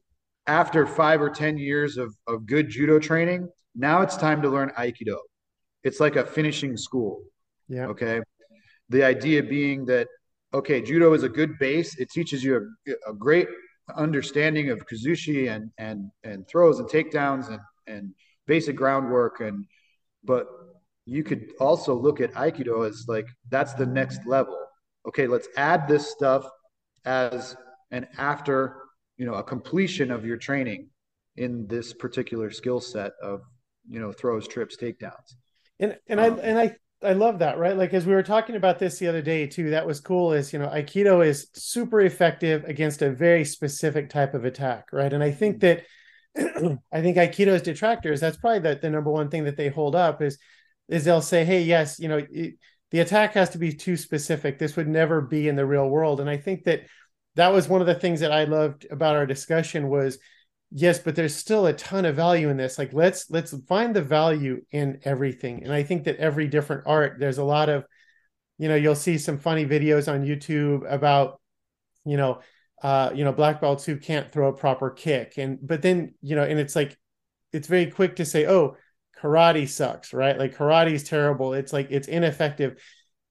after 0.47 0.87
five 0.87 1.21
or 1.21 1.29
10 1.29 1.57
years 1.57 1.97
of, 1.97 2.15
of 2.27 2.45
good 2.45 2.69
judo 2.69 2.99
training, 2.99 3.47
now 3.75 4.01
it's 4.01 4.17
time 4.17 4.41
to 4.41 4.49
learn 4.49 4.71
Aikido. 4.77 5.17
It's 5.83 5.99
like 5.99 6.15
a 6.15 6.25
finishing 6.25 6.77
school. 6.77 7.21
Yeah. 7.69 7.87
Okay. 7.87 8.21
The 8.89 9.03
idea 9.03 9.43
being 9.43 9.85
that, 9.85 10.07
okay, 10.53 10.81
judo 10.81 11.13
is 11.13 11.23
a 11.23 11.29
good 11.29 11.57
base. 11.59 11.97
It 11.99 12.09
teaches 12.09 12.43
you 12.43 12.69
a, 12.87 13.11
a 13.11 13.13
great 13.13 13.47
understanding 13.95 14.71
of 14.71 14.85
kuzushi 14.87 15.49
and, 15.49 15.69
and, 15.77 16.09
and 16.23 16.47
throws 16.47 16.79
and 16.79 16.89
takedowns 16.89 17.49
and, 17.49 17.59
and 17.87 18.13
basic 18.47 18.75
groundwork. 18.75 19.39
And, 19.41 19.65
but 20.23 20.47
you 21.05 21.23
could 21.23 21.51
also 21.59 21.93
look 21.95 22.21
at 22.21 22.33
Aikido 22.33 22.87
as 22.87 23.05
like, 23.07 23.27
that's 23.49 23.73
the 23.73 23.85
next 23.85 24.25
level. 24.25 24.57
Okay. 25.07 25.27
Let's 25.27 25.47
add 25.57 25.87
this 25.87 26.09
stuff 26.11 26.47
as 27.05 27.55
an 27.91 28.07
after, 28.17 28.77
you 29.17 29.25
know, 29.25 29.35
a 29.35 29.43
completion 29.43 30.11
of 30.11 30.25
your 30.25 30.37
training 30.37 30.89
in 31.37 31.67
this 31.67 31.93
particular 31.93 32.49
skill 32.49 32.79
set 32.79 33.11
of, 33.21 33.41
you 33.87 33.99
know, 33.99 34.11
throws, 34.11 34.47
trips, 34.47 34.77
takedowns. 34.77 35.35
And, 35.79 35.97
and 36.07 36.19
um, 36.19 36.33
I, 36.33 36.41
and 36.41 36.59
I, 36.59 36.75
I 37.03 37.13
love 37.13 37.39
that, 37.39 37.59
right? 37.59 37.75
Like 37.77 37.93
as 37.93 38.05
we 38.05 38.13
were 38.13 38.23
talking 38.23 38.55
about 38.55 38.79
this 38.79 38.97
the 38.97 39.07
other 39.07 39.21
day 39.21 39.45
too, 39.45 39.71
that 39.71 39.85
was 39.85 39.99
cool. 39.99 40.33
Is 40.33 40.53
you 40.53 40.59
know, 40.59 40.69
Aikido 40.69 41.23
is 41.23 41.49
super 41.53 42.01
effective 42.01 42.63
against 42.63 43.01
a 43.01 43.11
very 43.11 43.45
specific 43.45 44.09
type 44.09 44.33
of 44.33 44.45
attack, 44.45 44.87
right? 44.91 45.13
And 45.13 45.21
I 45.21 45.31
think 45.31 45.59
that 45.59 45.83
I 46.91 47.01
think 47.01 47.17
Aikido's 47.17 47.61
detractors, 47.61 48.19
that's 48.19 48.37
probably 48.37 48.59
the, 48.59 48.79
the 48.81 48.89
number 48.89 49.11
one 49.11 49.29
thing 49.29 49.45
that 49.45 49.57
they 49.57 49.69
hold 49.69 49.95
up 49.95 50.21
is 50.21 50.37
is 50.87 51.03
they'll 51.03 51.21
say, 51.21 51.43
hey, 51.43 51.63
yes, 51.63 51.99
you 51.99 52.07
know, 52.07 52.21
it, 52.29 52.55
the 52.91 52.99
attack 52.99 53.33
has 53.33 53.49
to 53.49 53.57
be 53.57 53.73
too 53.73 53.97
specific. 53.97 54.59
This 54.59 54.75
would 54.75 54.87
never 54.87 55.19
be 55.19 55.47
in 55.47 55.55
the 55.55 55.65
real 55.65 55.89
world. 55.89 56.19
And 56.21 56.29
I 56.29 56.37
think 56.37 56.65
that 56.65 56.81
that 57.35 57.51
was 57.51 57.67
one 57.67 57.81
of 57.81 57.87
the 57.87 57.95
things 57.95 58.19
that 58.19 58.31
I 58.31 58.43
loved 58.43 58.85
about 58.91 59.15
our 59.15 59.25
discussion 59.25 59.89
was 59.89 60.19
yes 60.71 60.99
but 60.99 61.15
there's 61.15 61.35
still 61.35 61.67
a 61.67 61.73
ton 61.73 62.05
of 62.05 62.15
value 62.15 62.49
in 62.49 62.57
this 62.57 62.77
like 62.77 62.91
let's 62.91 63.29
let's 63.29 63.55
find 63.65 63.95
the 63.95 64.01
value 64.01 64.61
in 64.71 64.99
everything 65.03 65.63
and 65.63 65.71
i 65.71 65.83
think 65.83 66.03
that 66.03 66.17
every 66.17 66.47
different 66.47 66.83
art 66.85 67.17
there's 67.19 67.37
a 67.37 67.43
lot 67.43 67.69
of 67.69 67.85
you 68.57 68.67
know 68.67 68.75
you'll 68.75 68.95
see 68.95 69.17
some 69.17 69.37
funny 69.37 69.65
videos 69.65 70.11
on 70.11 70.25
youtube 70.25 70.81
about 70.91 71.39
you 72.03 72.17
know 72.17 72.41
uh 72.85 73.09
you 73.15 73.23
know 73.23 73.33
black 73.33 73.59
belts 73.59 73.85
who 73.85 73.97
can't 73.97 74.31
throw 74.31 74.49
a 74.49 74.53
proper 74.53 74.89
kick 74.89 75.37
and 75.37 75.57
but 75.61 75.81
then 75.81 76.13
you 76.21 76.35
know 76.35 76.43
and 76.43 76.59
it's 76.59 76.75
like 76.75 76.97
it's 77.51 77.67
very 77.67 77.89
quick 77.89 78.17
to 78.17 78.25
say 78.25 78.45
oh 78.45 78.75
karate 79.17 79.67
sucks 79.67 80.13
right 80.13 80.37
like 80.37 80.55
karate 80.55 80.91
is 80.91 81.03
terrible 81.03 81.53
it's 81.53 81.73
like 81.73 81.87
it's 81.89 82.07
ineffective 82.07 82.77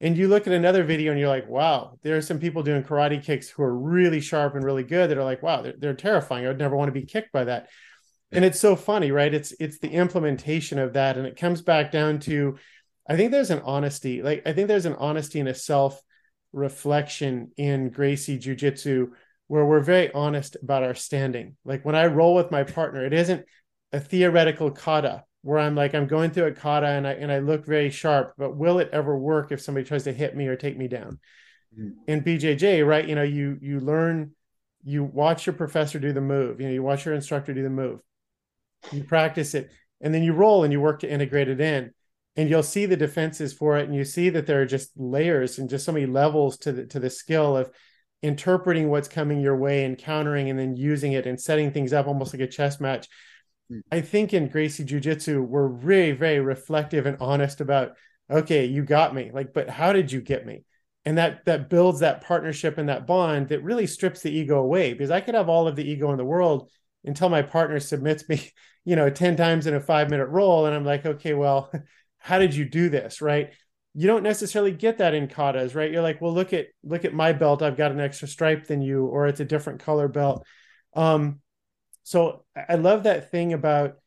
and 0.01 0.19
you 0.19 0.29
look 0.29 0.47
at 0.47 0.53
another 0.53 0.85
video 0.85 1.13
and 1.13 1.21
you're 1.21 1.31
like, 1.31 1.49
wow, 1.49 1.99
there 2.03 2.17
are 2.17 2.21
some 2.23 2.39
people 2.39 2.63
doing 2.63 2.83
karate 2.83 3.23
kicks 3.23 3.49
who 3.49 3.63
are 3.63 3.75
really 3.75 4.21
sharp 4.21 4.55
and 4.55 4.63
really 4.63 4.83
good 4.83 5.09
that 5.09 5.17
are 5.17 5.25
like, 5.25 5.43
wow, 5.43 5.63
they're, 5.63 5.75
they're 5.79 5.95
terrifying. 5.95 6.45
I 6.45 6.49
would 6.49 6.59
never 6.59 6.77
want 6.77 6.89
to 6.89 7.01
be 7.01 7.07
kicked 7.07 7.33
by 7.33 7.45
that. 7.45 7.71
And 8.33 8.45
it's 8.45 8.61
so 8.61 8.77
funny, 8.77 9.13
right? 9.13 9.33
It's 9.33 9.55
it's 9.61 9.79
the 9.79 9.89
implementation 9.89 10.79
of 10.79 10.93
that. 10.93 11.17
And 11.17 11.27
it 11.27 11.37
comes 11.37 11.63
back 11.63 11.93
down 11.93 12.19
to, 12.21 12.59
I 13.09 13.17
think 13.17 13.31
there's 13.31 13.51
an 13.51 13.63
honesty. 13.65 14.23
Like 14.23 14.43
I 14.45 14.53
think 14.53 14.69
there's 14.69 14.87
an 14.87 14.97
honesty 14.97 15.41
and 15.41 15.49
a 15.49 15.55
self 15.55 15.99
reflection 16.53 17.53
in 17.57 17.91
Gracie 17.91 18.39
Jiu 18.39 18.57
Jitsu 18.57 19.13
where 19.49 19.65
we're 19.65 19.81
very 19.81 20.13
honest 20.13 20.57
about 20.63 20.83
our 20.83 20.95
standing. 20.95 21.57
Like 21.65 21.85
when 21.85 21.95
I 21.95 22.07
roll 22.07 22.35
with 22.35 22.51
my 22.51 22.65
partner, 22.65 23.05
it 23.05 23.13
isn't 23.13 23.45
a 23.93 24.01
theoretical 24.01 24.71
kata 24.71 25.25
where 25.43 25.59
I'm 25.59 25.75
like 25.75 25.95
I'm 25.95 26.07
going 26.07 26.31
through 26.31 26.47
a 26.47 26.53
kata 26.53 26.87
and 26.87 27.07
I 27.07 27.13
and 27.13 27.31
I 27.31 27.39
look 27.39 27.67
very 27.67 27.91
sharp, 27.91 28.35
but 28.39 28.57
will 28.57 28.79
it 28.79 28.89
ever 28.93 29.17
work 29.17 29.53
if 29.53 29.61
somebody 29.61 29.87
tries 29.87 30.05
to 30.05 30.13
hit 30.13 30.35
me 30.35 30.47
or 30.47 30.57
take 30.57 30.77
me 30.77 30.89
down? 30.89 31.21
Mm. 31.79 31.93
In 32.07 32.23
BJJ, 32.23 32.87
right? 32.87 33.07
You 33.07 33.15
know, 33.15 33.23
you 33.23 33.59
you 33.61 33.81
learn, 33.81 34.33
you 34.83 35.05
watch 35.05 35.47
your 35.47 35.55
professor 35.55 35.99
do 35.99 36.13
the 36.13 36.23
move. 36.23 36.61
You 36.61 36.69
know, 36.69 36.73
you 36.73 36.83
watch 36.83 37.05
your 37.05 37.15
instructor 37.15 37.53
do 37.53 37.63
the 37.63 37.71
move. 37.71 38.01
You 38.91 39.05
practice 39.05 39.55
it, 39.55 39.71
and 40.01 40.15
then 40.15 40.23
you 40.23 40.33
roll 40.33 40.65
and 40.65 40.73
you 40.73 40.81
work 40.81 41.01
to 41.01 41.11
integrate 41.11 41.49
it 41.49 41.61
in, 41.61 41.93
and 42.37 42.49
you'll 42.49 42.63
see 42.63 42.87
the 42.87 42.97
defenses 42.97 43.53
for 43.53 43.77
it, 43.77 43.87
and 43.87 43.95
you 43.95 44.05
see 44.05 44.31
that 44.31 44.47
there 44.47 44.63
are 44.63 44.67
just 44.67 44.93
layers 44.97 45.59
and 45.59 45.69
just 45.69 45.85
so 45.85 45.93
many 45.93 46.07
levels 46.07 46.57
to 46.59 46.73
the 46.73 46.87
to 46.87 46.99
the 46.99 47.11
skill 47.11 47.55
of 47.55 47.71
interpreting 48.23 48.89
what's 48.89 49.09
coming 49.09 49.41
your 49.41 49.57
way 49.57 49.85
and 49.85 49.99
countering 49.99 50.49
and 50.49 50.59
then 50.59 50.77
using 50.77 51.13
it 51.13 51.27
and 51.27 51.41
setting 51.41 51.71
things 51.71 51.93
up 51.93 52.07
almost 52.07 52.33
like 52.33 52.41
a 52.41 52.47
chess 52.47 52.81
match 52.81 53.09
hmm. 53.69 53.81
I 53.93 54.01
think 54.01 54.33
in 54.33 54.49
Gracie 54.49 54.85
Jiu 54.85 55.01
Jitsu, 55.01 55.43
we're 55.43 55.67
really 55.67 56.13
very 56.13 56.41
reflective 56.41 57.07
and 57.07 57.17
honest 57.21 57.61
about, 57.61 57.93
okay, 58.31 58.65
you 58.65 58.83
got 58.85 59.15
me. 59.15 59.31
Like, 59.33 59.53
but 59.53 59.69
how 59.69 59.93
did 59.93 60.11
you 60.11 60.21
get 60.21 60.47
me? 60.47 60.65
And 61.07 61.19
that 61.19 61.45
that 61.45 61.69
builds 61.69 62.01
that 62.01 62.23
partnership 62.23 62.79
and 62.79 62.89
that 62.89 63.07
bond 63.07 63.49
that 63.49 63.63
really 63.63 63.87
strips 63.87 64.23
the 64.23 64.31
ego 64.31 64.59
away. 64.59 64.95
Because 64.95 65.11
I 65.11 65.21
could 65.21 65.35
have 65.35 65.51
all 65.51 65.69
of 65.69 65.77
the 65.77 65.89
ego 65.89 66.11
in 66.13 66.17
the 66.17 66.25
world 66.25 66.71
until 67.05 67.29
my 67.29 67.43
partner 67.43 67.79
submits 67.79 68.29
me, 68.29 68.51
you 68.85 68.97
know, 68.97 69.11
10 69.11 69.37
times 69.37 69.67
in 69.67 69.75
a 69.75 69.81
five 69.81 70.11
minute 70.11 70.29
roll. 70.29 70.67
And 70.67 70.75
I'm 70.75 70.85
like, 70.85 71.05
okay, 71.05 71.35
well, 71.35 71.71
how 72.19 72.39
did 72.39 72.55
you 72.55 72.65
do 72.65 72.89
this? 72.89 73.21
Right. 73.21 73.53
You 73.95 74.07
don't 74.09 74.23
necessarily 74.23 74.73
get 74.73 74.99
that 74.99 75.15
in 75.15 75.29
katas, 75.29 75.75
right? 75.75 75.91
You're 75.91 76.03
like, 76.03 76.21
well, 76.21 76.35
look 76.35 76.53
at 76.53 76.67
look 76.83 77.05
at 77.05 77.15
my 77.15 77.33
belt. 77.33 77.63
I've 77.63 77.77
got 77.77 77.93
an 77.93 78.01
extra 78.01 78.27
stripe 78.27 78.67
than 78.67 78.83
you, 78.83 79.07
or 79.07 79.27
it's 79.27 79.41
a 79.41 79.45
different 79.45 79.81
color 79.81 80.09
belt. 80.09 80.45
Um, 80.95 81.41
so 82.03 82.45
I 82.57 82.75
love 82.75 83.05
that 83.05 83.31
thing 83.31 83.53
about 83.53 83.99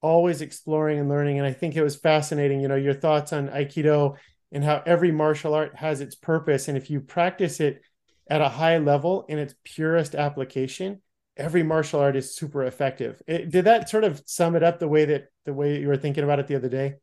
always 0.00 0.40
exploring 0.40 0.98
and 0.98 1.08
learning. 1.08 1.38
And 1.38 1.46
I 1.46 1.52
think 1.52 1.76
it 1.76 1.82
was 1.82 1.96
fascinating, 1.96 2.60
you 2.60 2.68
know, 2.68 2.76
your 2.76 2.94
thoughts 2.94 3.32
on 3.32 3.48
Aikido 3.48 4.16
and 4.52 4.64
how 4.64 4.82
every 4.86 5.12
martial 5.12 5.54
art 5.54 5.76
has 5.76 6.00
its 6.00 6.14
purpose. 6.14 6.68
And 6.68 6.76
if 6.76 6.90
you 6.90 7.00
practice 7.00 7.60
it 7.60 7.82
at 8.28 8.40
a 8.40 8.48
high 8.48 8.78
level 8.78 9.24
in 9.28 9.38
its 9.38 9.54
purest 9.64 10.14
application, 10.14 11.02
every 11.36 11.62
martial 11.62 12.00
art 12.00 12.16
is 12.16 12.34
super 12.34 12.64
effective. 12.64 13.20
It, 13.26 13.50
did 13.50 13.64
that 13.64 13.88
sort 13.88 14.04
of 14.04 14.22
sum 14.26 14.56
it 14.56 14.62
up 14.62 14.78
the 14.78 14.88
way 14.88 15.04
that 15.06 15.28
the 15.44 15.54
way 15.54 15.80
you 15.80 15.88
were 15.88 15.96
thinking 15.96 16.24
about 16.24 16.38
it 16.38 16.46
the 16.46 16.56
other 16.56 16.68
day? 16.68 16.94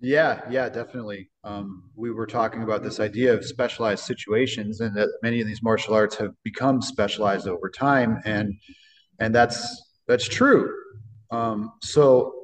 Yeah, 0.00 0.42
yeah, 0.50 0.68
definitely. 0.68 1.30
Um, 1.44 1.90
we 1.94 2.10
were 2.10 2.26
talking 2.26 2.62
about 2.62 2.82
this 2.82 3.00
idea 3.00 3.32
of 3.32 3.44
specialized 3.44 4.04
situations, 4.04 4.80
and 4.80 4.94
that 4.96 5.08
many 5.22 5.40
of 5.40 5.46
these 5.46 5.62
martial 5.62 5.94
arts 5.94 6.16
have 6.16 6.32
become 6.42 6.82
specialized 6.82 7.48
over 7.48 7.70
time, 7.70 8.20
and 8.24 8.52
and 9.20 9.34
that's 9.34 9.82
that's 10.06 10.28
true. 10.28 10.70
Um, 11.30 11.72
so 11.82 12.34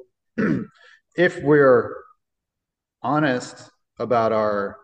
if 1.15 1.41
we're 1.43 1.93
honest 3.03 3.69
about 3.99 4.31
our 4.31 4.77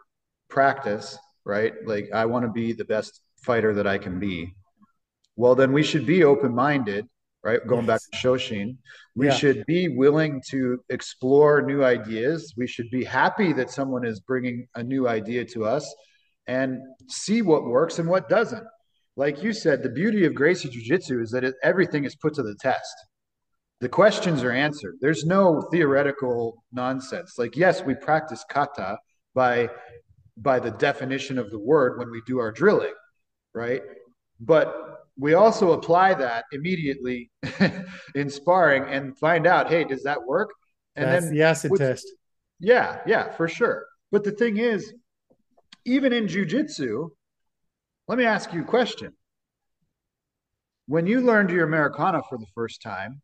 practice, 0.49 1.17
right? 1.45 1.73
Like 1.85 2.09
I 2.13 2.25
want 2.25 2.45
to 2.45 2.51
be 2.51 2.73
the 2.73 2.85
best 2.85 3.21
fighter 3.41 3.73
that 3.73 3.87
I 3.87 3.97
can 3.97 4.19
be. 4.19 4.53
Well, 5.35 5.55
then 5.55 5.73
we 5.73 5.83
should 5.83 6.05
be 6.05 6.23
open-minded, 6.23 7.07
right? 7.43 7.59
Going 7.67 7.85
back 7.85 8.01
to 8.11 8.17
Shoshin, 8.17 8.77
we 9.15 9.27
yeah. 9.27 9.33
should 9.33 9.65
be 9.65 9.89
willing 9.89 10.41
to 10.49 10.79
explore 10.89 11.61
new 11.61 11.83
ideas. 11.83 12.53
We 12.57 12.67
should 12.67 12.89
be 12.89 13.03
happy 13.03 13.53
that 13.53 13.69
someone 13.69 14.05
is 14.05 14.19
bringing 14.19 14.67
a 14.75 14.83
new 14.83 15.07
idea 15.07 15.45
to 15.45 15.65
us 15.65 15.95
and 16.47 16.79
see 17.07 17.41
what 17.41 17.65
works 17.65 17.99
and 17.99 18.09
what 18.09 18.29
doesn't 18.29 18.65
like 19.17 19.41
you 19.41 19.51
said, 19.51 19.81
the 19.81 19.89
beauty 19.89 20.25
of 20.25 20.35
Gracie 20.35 20.69
Jiu 20.69 20.81
Jitsu 20.81 21.19
is 21.19 21.31
that 21.31 21.43
it, 21.43 21.55
everything 21.63 22.05
is 22.05 22.15
put 22.15 22.35
to 22.35 22.43
the 22.43 22.55
test. 22.61 22.95
The 23.81 23.89
questions 23.89 24.43
are 24.43 24.51
answered. 24.51 24.95
There's 25.01 25.25
no 25.25 25.67
theoretical 25.71 26.63
nonsense. 26.71 27.33
Like, 27.37 27.57
yes, 27.57 27.83
we 27.83 27.95
practice 27.95 28.45
kata 28.49 28.97
by 29.35 29.69
by 30.39 30.59
the 30.59 30.69
definition 30.69 31.39
of 31.39 31.49
the 31.49 31.59
word 31.59 31.97
when 31.97 32.11
we 32.11 32.21
do 32.27 32.37
our 32.37 32.51
drilling, 32.51 32.93
right? 33.55 33.81
But 34.39 34.86
we 35.19 35.33
also 35.33 35.71
apply 35.71 36.13
that 36.15 36.45
immediately 36.51 37.31
in 38.15 38.29
sparring 38.29 38.83
and 38.83 39.17
find 39.17 39.47
out, 39.47 39.69
hey, 39.69 39.83
does 39.83 40.03
that 40.03 40.23
work? 40.23 40.51
And 40.95 41.05
That's 41.05 41.25
then 41.25 41.33
the 41.33 41.41
acid 41.43 41.71
test. 41.75 42.07
Yeah, 42.59 42.99
yeah, 43.05 43.31
for 43.31 43.47
sure. 43.47 43.85
But 44.11 44.23
the 44.23 44.31
thing 44.31 44.57
is, 44.57 44.93
even 45.85 46.13
in 46.13 46.27
jujitsu, 46.27 47.09
let 48.07 48.17
me 48.17 48.25
ask 48.25 48.53
you 48.53 48.61
a 48.61 48.65
question. 48.65 49.13
When 50.87 51.05
you 51.05 51.21
learned 51.21 51.49
your 51.49 51.65
Americana 51.65 52.21
for 52.29 52.37
the 52.37 52.45
first 52.55 52.81
time, 52.81 53.21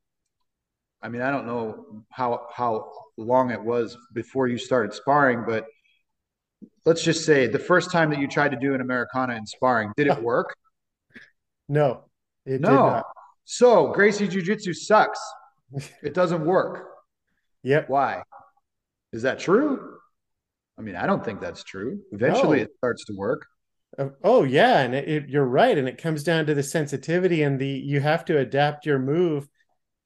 I 1.02 1.10
mean, 1.10 1.22
I 1.22 1.32
don't 1.32 1.46
know 1.46 2.04
how 2.12 2.48
how 2.54 2.92
long 3.18 3.52
it 3.52 3.62
was 3.62 3.98
before 4.14 4.48
you 4.48 4.58
started 4.58 4.94
sparring, 4.94 5.44
but 5.48 5.66
let's 6.86 7.04
just 7.04 7.26
say 7.26 7.48
the 7.48 7.60
first 7.60 7.92
time 7.92 8.10
that 8.10 8.20
you 8.20 8.28
tried 8.28 8.52
to 8.52 8.58
do 8.58 8.74
an 8.74 8.82
Americana 8.82 9.36
in 9.36 9.46
sparring, 9.46 9.92
did 9.96 10.08
it 10.08 10.22
work? 10.24 10.56
No, 11.70 12.06
it 12.46 12.62
no. 12.62 13.04
So 13.46 13.92
Gracie 13.92 14.28
Jiu 14.28 14.42
Jitsu 14.42 14.74
sucks. 14.74 15.20
it 16.02 16.14
doesn't 16.14 16.46
work. 16.46 16.90
Yep. 17.66 17.88
Why? 17.88 18.24
Is 19.14 19.22
that 19.22 19.40
true? 19.40 19.96
I 20.78 20.82
mean, 20.82 20.98
I 20.98 21.06
don't 21.08 21.24
think 21.24 21.40
that's 21.40 21.64
true. 21.64 22.02
Eventually, 22.12 22.58
no. 22.58 22.64
it 22.64 22.72
starts 22.78 23.06
to 23.06 23.14
work. 23.16 23.46
Oh 24.22 24.44
yeah, 24.44 24.80
and 24.80 24.94
it, 24.94 25.08
it, 25.08 25.30
you're 25.30 25.46
right, 25.46 25.78
and 25.78 25.88
it 25.88 25.98
comes 25.98 26.24
down 26.24 26.46
to 26.48 26.54
the 26.56 26.62
sensitivity 26.64 27.44
and 27.44 27.58
the 27.60 27.68
you 27.68 28.02
have 28.02 28.26
to 28.26 28.38
adapt 28.40 28.86
your 28.86 29.00
move 29.00 29.48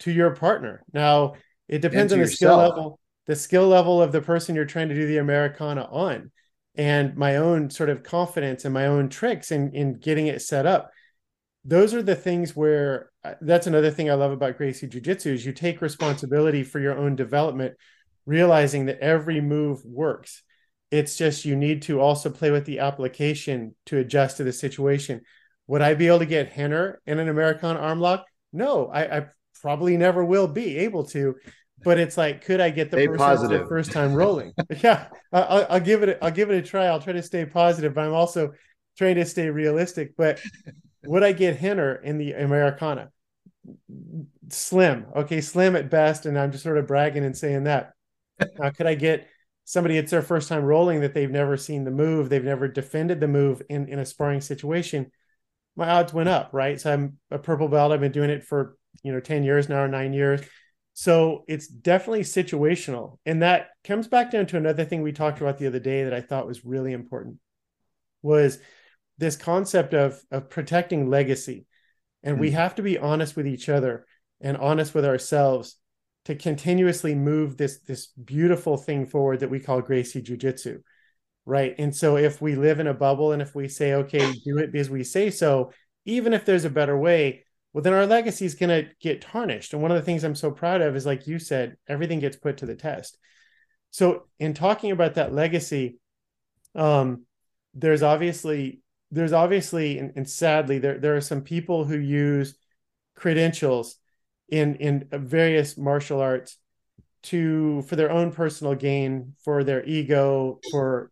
to 0.02 0.12
your 0.12 0.36
partner. 0.36 0.84
Now, 0.94 1.34
It 1.68 1.82
depends 1.82 2.14
on 2.14 2.20
the 2.20 2.26
yourself. 2.26 2.36
skill 2.36 2.58
level, 2.58 3.00
the 3.26 3.36
skill 3.36 3.68
level 3.68 4.02
of 4.04 4.12
the 4.12 4.22
person 4.22 4.56
you're 4.56 4.66
trying 4.66 4.90
to 4.90 4.96
do 4.96 5.08
the 5.08 5.18
Americana 5.18 5.88
on, 5.90 6.32
and 6.76 7.16
my 7.16 7.38
own 7.38 7.70
sort 7.72 7.90
of 7.90 8.04
confidence 8.04 8.66
and 8.66 8.74
my 8.74 8.86
own 8.86 9.10
tricks 9.10 9.52
in 9.52 9.72
in 9.74 9.98
getting 10.00 10.28
it 10.28 10.42
set 10.42 10.66
up. 10.68 10.92
Those 11.68 11.94
are 11.94 12.02
the 12.02 12.16
things 12.16 12.56
where 12.56 13.12
uh, 13.26 13.34
that's 13.42 13.68
another 13.68 13.92
thing 13.92 14.10
I 14.10 14.14
love 14.14 14.32
about 14.32 14.58
Gracie 14.58 14.88
Jiu 14.88 15.02
Jitsu 15.02 15.34
is 15.34 15.46
you 15.46 15.52
take 15.52 15.82
responsibility 15.82 16.64
for 16.64 16.80
your 16.80 16.98
own 16.98 17.18
development, 17.18 17.76
realizing 18.26 18.86
that 18.86 19.00
every 19.00 19.42
move 19.42 19.84
works. 19.84 20.44
It's 20.92 21.18
just 21.18 21.44
you 21.44 21.58
need 21.58 21.82
to 21.84 22.00
also 22.00 22.30
play 22.30 22.52
with 22.52 22.64
the 22.64 22.80
application 22.80 23.76
to 23.88 23.98
adjust 23.98 24.38
to 24.38 24.46
the 24.46 24.54
situation. 24.54 25.22
Would 25.68 25.82
I 25.82 25.94
be 25.94 26.08
able 26.08 26.20
to 26.20 26.26
get 26.26 26.54
Rener 26.54 26.96
in 27.06 27.20
an 27.20 27.28
Americana 27.28 27.80
arm 27.80 28.00
lock? 28.00 28.26
No, 28.54 28.88
I, 28.88 29.18
I 29.18 29.26
probably 29.62 29.98
never 29.98 30.24
will 30.24 30.48
be 30.48 30.78
able 30.78 31.04
to. 31.08 31.36
But 31.84 32.00
it's 32.00 32.18
like, 32.18 32.46
could 32.46 32.62
I 32.62 32.70
get 32.70 32.92
the 32.92 32.98
the 33.60 33.66
first 33.68 33.92
time 33.92 34.14
rolling? 34.14 34.54
yeah, 34.82 35.08
I'll, 35.34 35.68
I'll 35.70 35.80
give 35.82 36.02
it. 36.02 36.18
I'll 36.22 36.32
give 36.32 36.50
it 36.50 36.58
a 36.58 36.62
try. 36.62 36.86
I'll 36.86 37.02
try 37.02 37.14
to 37.14 37.22
stay 37.22 37.46
positive, 37.46 37.94
but 37.94 38.06
I'm 38.06 38.14
also 38.14 38.54
trying 38.98 39.16
to 39.16 39.26
stay 39.26 39.50
realistic. 39.50 40.16
But 40.18 40.40
would 41.06 41.24
I 41.24 41.32
get 41.32 41.60
Rener 41.60 42.02
in 42.02 42.18
the 42.18 42.34
Americana? 42.34 43.12
Slim, 44.50 45.06
okay, 45.16 45.42
slim 45.42 45.76
at 45.76 45.90
best, 45.90 46.26
and 46.26 46.38
I'm 46.40 46.52
just 46.52 46.64
sort 46.64 46.78
of 46.78 46.88
bragging 46.88 47.26
and 47.26 47.38
saying 47.38 47.66
that. 47.66 47.94
Now, 48.60 48.70
could 48.70 48.86
I 48.86 48.94
get 48.94 49.28
somebody 49.66 49.98
it's 49.98 50.12
their 50.12 50.22
first 50.22 50.48
time 50.48 50.64
rolling 50.64 51.02
that 51.02 51.16
they've 51.16 51.30
never 51.30 51.58
seen 51.58 51.84
the 51.84 51.92
move, 51.92 52.30
they've 52.30 52.44
never 52.44 52.68
defended 52.68 53.20
the 53.20 53.28
move 53.28 53.64
in 53.68 53.88
in 53.88 53.98
a 53.98 54.06
sparring 54.06 54.42
situation? 54.42 55.12
My 55.76 55.90
odds 55.90 56.14
went 56.14 56.30
up, 56.30 56.50
right? 56.54 56.80
So 56.80 56.94
I'm 56.94 57.18
a 57.32 57.40
purple 57.40 57.68
belt. 57.68 57.92
I've 57.92 58.00
been 58.00 58.12
doing 58.12 58.30
it 58.30 58.44
for 58.44 58.78
you 59.04 59.12
know 59.12 59.20
10 59.20 59.44
years 59.44 59.70
now 59.70 59.84
or 59.84 59.88
nine 59.88 60.14
years 60.14 60.42
so 60.94 61.44
it's 61.48 61.68
definitely 61.68 62.22
situational 62.22 63.20
and 63.26 63.42
that 63.42 63.70
comes 63.84 64.08
back 64.08 64.32
down 64.32 64.46
to 64.48 64.58
another 64.58 64.86
thing 64.86 65.02
we 65.02 65.12
talked 65.12 65.40
about 65.40 65.58
the 65.58 65.68
other 65.68 65.80
day 65.80 66.04
that 66.04 66.14
i 66.14 66.22
thought 66.22 66.48
was 66.48 66.66
really 66.66 66.94
important 66.94 67.38
was 68.22 68.60
this 69.18 69.36
concept 69.36 69.94
of 69.94 70.22
of 70.32 70.50
protecting 70.50 71.10
legacy. 71.10 71.66
And 72.24 72.36
mm-hmm. 72.36 72.42
we 72.42 72.52
have 72.52 72.76
to 72.76 72.82
be 72.82 72.98
honest 72.98 73.36
with 73.36 73.48
each 73.48 73.70
other 73.70 74.06
and 74.42 74.58
honest 74.58 74.94
with 74.94 75.06
ourselves 75.06 75.78
to 76.26 76.36
continuously 76.36 77.16
move 77.16 77.58
this 77.58 77.80
this 77.80 78.08
beautiful 78.08 78.78
thing 78.78 79.06
forward 79.06 79.40
that 79.40 79.50
we 79.50 79.60
call 79.60 79.82
gracie 79.82 80.22
jiu-jitsu 80.22 80.82
right? 81.48 81.76
And 81.80 81.96
so 81.96 82.18
if 82.18 82.42
we 82.42 82.56
live 82.56 82.82
in 82.82 82.88
a 82.88 82.94
bubble 82.94 83.32
and 83.32 83.42
if 83.42 83.56
we 83.56 83.70
say 83.70 83.94
okay 83.94 84.34
do 84.44 84.58
it 84.58 84.72
because 84.72 84.90
we 84.90 85.04
say 85.04 85.30
so 85.30 85.72
even 86.04 86.34
if 86.34 86.44
there's 86.46 86.66
a 86.66 86.70
better 86.70 86.98
way 86.98 87.46
well 87.72 87.82
then 87.82 87.94
our 87.94 88.06
legacy 88.06 88.46
is 88.46 88.56
going 88.56 88.70
to 88.70 88.92
get 89.00 89.22
tarnished. 89.22 89.72
And 89.72 89.82
one 89.82 89.90
of 89.90 89.96
the 89.96 90.04
things 90.04 90.24
i'm 90.26 90.36
so 90.36 90.52
proud 90.52 90.82
of 90.82 90.96
is 90.96 91.06
like 91.06 91.26
you 91.26 91.40
said 91.40 91.78
everything 91.88 92.20
gets 92.20 92.36
put 92.36 92.58
to 92.58 92.66
the 92.66 92.76
test. 92.76 93.18
So 93.92 94.28
in 94.38 94.54
talking 94.54 94.92
about 94.92 95.16
that 95.16 95.34
legacy 95.34 95.98
um 96.76 97.24
there's 97.74 98.04
obviously 98.04 98.82
there's 99.12 99.34
obviously 99.34 100.00
and, 100.00 100.14
and 100.16 100.30
sadly 100.30 100.80
there 100.80 101.00
there 101.00 101.16
are 101.16 101.22
some 101.22 101.42
people 101.42 101.86
who 101.86 101.98
use 101.98 102.56
credentials 103.16 103.96
in 104.50 104.76
in 104.76 105.08
various 105.12 105.78
martial 105.78 106.20
arts 106.20 106.58
to 107.24 107.82
for 107.84 107.96
their 107.96 108.12
own 108.12 108.32
personal 108.32 108.76
gain 108.76 109.34
for 109.44 109.64
their 109.64 109.84
ego 109.86 110.60
for 110.72 111.12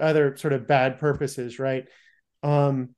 other 0.00 0.36
sort 0.36 0.52
of 0.52 0.66
bad 0.66 0.98
purposes 0.98 1.58
right 1.58 1.86
um 2.42 2.90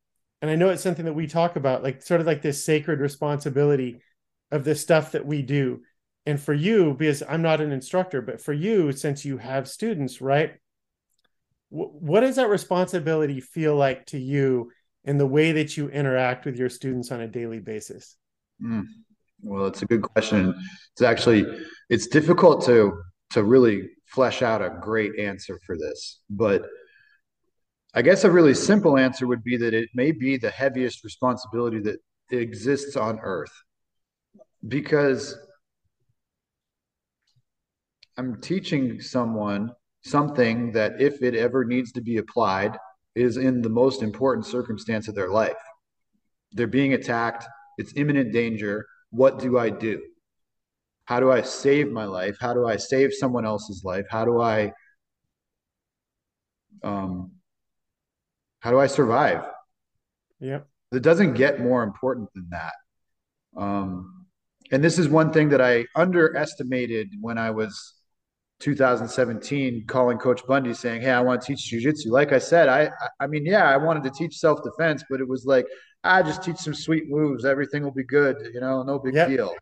and 0.44 0.50
I 0.50 0.56
know 0.56 0.68
it's 0.68 0.82
something 0.82 1.06
that 1.06 1.14
we 1.14 1.26
talk 1.26 1.56
about, 1.56 1.82
like 1.82 2.02
sort 2.02 2.20
of 2.20 2.26
like 2.26 2.42
this 2.42 2.66
sacred 2.66 3.00
responsibility 3.00 4.02
of 4.50 4.62
the 4.62 4.74
stuff 4.74 5.12
that 5.12 5.24
we 5.24 5.40
do. 5.40 5.80
And 6.26 6.38
for 6.38 6.52
you, 6.52 6.92
because 6.92 7.22
I'm 7.26 7.40
not 7.40 7.62
an 7.62 7.72
instructor, 7.72 8.20
but 8.20 8.42
for 8.42 8.52
you, 8.52 8.92
since 8.92 9.24
you 9.24 9.38
have 9.38 9.66
students, 9.66 10.20
right? 10.20 10.56
What 11.74 12.20
does 12.20 12.36
that 12.36 12.48
responsibility 12.48 13.40
feel 13.40 13.74
like 13.74 14.06
to 14.06 14.18
you 14.18 14.70
in 15.04 15.18
the 15.18 15.26
way 15.26 15.52
that 15.52 15.76
you 15.76 15.88
interact 15.88 16.46
with 16.46 16.56
your 16.56 16.68
students 16.68 17.10
on 17.10 17.20
a 17.20 17.26
daily 17.26 17.58
basis? 17.58 18.16
Mm. 18.64 18.84
Well, 19.42 19.66
it's 19.66 19.82
a 19.82 19.86
good 19.86 20.02
question. 20.02 20.54
It's 20.92 21.02
actually 21.02 21.44
it's 21.90 22.06
difficult 22.06 22.64
to 22.66 23.02
to 23.30 23.42
really 23.42 23.90
flesh 24.06 24.40
out 24.42 24.62
a 24.62 24.78
great 24.80 25.18
answer 25.18 25.58
for 25.66 25.76
this, 25.76 26.20
but 26.30 26.62
I 27.92 28.02
guess 28.02 28.22
a 28.22 28.30
really 28.30 28.54
simple 28.54 28.96
answer 28.96 29.26
would 29.26 29.42
be 29.42 29.56
that 29.56 29.74
it 29.74 29.88
may 29.94 30.12
be 30.12 30.36
the 30.36 30.50
heaviest 30.50 31.02
responsibility 31.02 31.80
that 31.80 31.98
exists 32.30 32.96
on 32.96 33.18
earth 33.20 33.52
because 34.68 35.36
I'm 38.16 38.40
teaching 38.40 39.00
someone 39.00 39.72
something 40.04 40.72
that, 40.72 41.00
if 41.00 41.22
it 41.22 41.34
ever 41.34 41.64
needs 41.64 41.92
to 41.92 42.00
be 42.00 42.18
applied, 42.18 42.76
is 43.14 43.36
in 43.36 43.62
the 43.62 43.68
most 43.68 44.02
important 44.02 44.46
circumstance 44.46 45.08
of 45.08 45.14
their 45.14 45.30
life. 45.30 45.54
They're 46.52 46.66
being 46.66 46.94
attacked, 46.94 47.44
it's 47.78 47.92
imminent 47.96 48.32
danger. 48.32 48.86
What 49.10 49.38
do 49.38 49.58
I 49.58 49.70
do? 49.70 50.02
How 51.06 51.20
do 51.20 51.30
I 51.30 51.42
save 51.42 51.90
my 51.90 52.04
life? 52.04 52.36
How 52.40 52.54
do 52.54 52.66
I 52.66 52.76
save 52.76 53.12
someone 53.12 53.44
else's 53.44 53.82
life? 53.84 54.06
How 54.10 54.24
do 54.24 54.40
I 54.40 54.72
um, 56.82 57.32
how 58.60 58.70
do 58.70 58.78
I 58.78 58.86
survive? 58.86 59.42
Yep. 60.40 60.66
It 60.92 61.02
doesn't 61.02 61.34
get 61.34 61.60
more 61.60 61.82
important 61.82 62.28
than 62.34 62.48
that. 62.50 62.74
Um, 63.56 64.26
and 64.70 64.82
this 64.82 64.98
is 64.98 65.08
one 65.08 65.32
thing 65.32 65.50
that 65.50 65.60
I 65.60 65.86
underestimated 65.94 67.10
when 67.20 67.38
I 67.38 67.50
was 67.50 67.94
2017 68.60 69.84
calling 69.86 70.18
Coach 70.18 70.46
Bundy 70.46 70.74
saying, 70.74 71.02
"Hey, 71.02 71.10
I 71.10 71.20
want 71.20 71.42
to 71.42 71.46
teach 71.46 71.72
jujitsu." 71.72 72.06
Like 72.10 72.32
I 72.32 72.38
said, 72.38 72.68
I 72.68 72.90
I 73.20 73.26
mean, 73.26 73.44
yeah, 73.44 73.68
I 73.68 73.76
wanted 73.76 74.04
to 74.04 74.10
teach 74.10 74.38
self 74.38 74.62
defense, 74.62 75.04
but 75.10 75.20
it 75.20 75.28
was 75.28 75.44
like 75.44 75.66
I 76.02 76.22
just 76.22 76.42
teach 76.42 76.56
some 76.56 76.74
sweet 76.74 77.04
moves. 77.08 77.44
Everything 77.44 77.82
will 77.82 77.92
be 77.92 78.04
good, 78.04 78.36
you 78.52 78.60
know, 78.60 78.82
no 78.82 78.98
big 78.98 79.14
yep. 79.14 79.28
deal. 79.28 79.54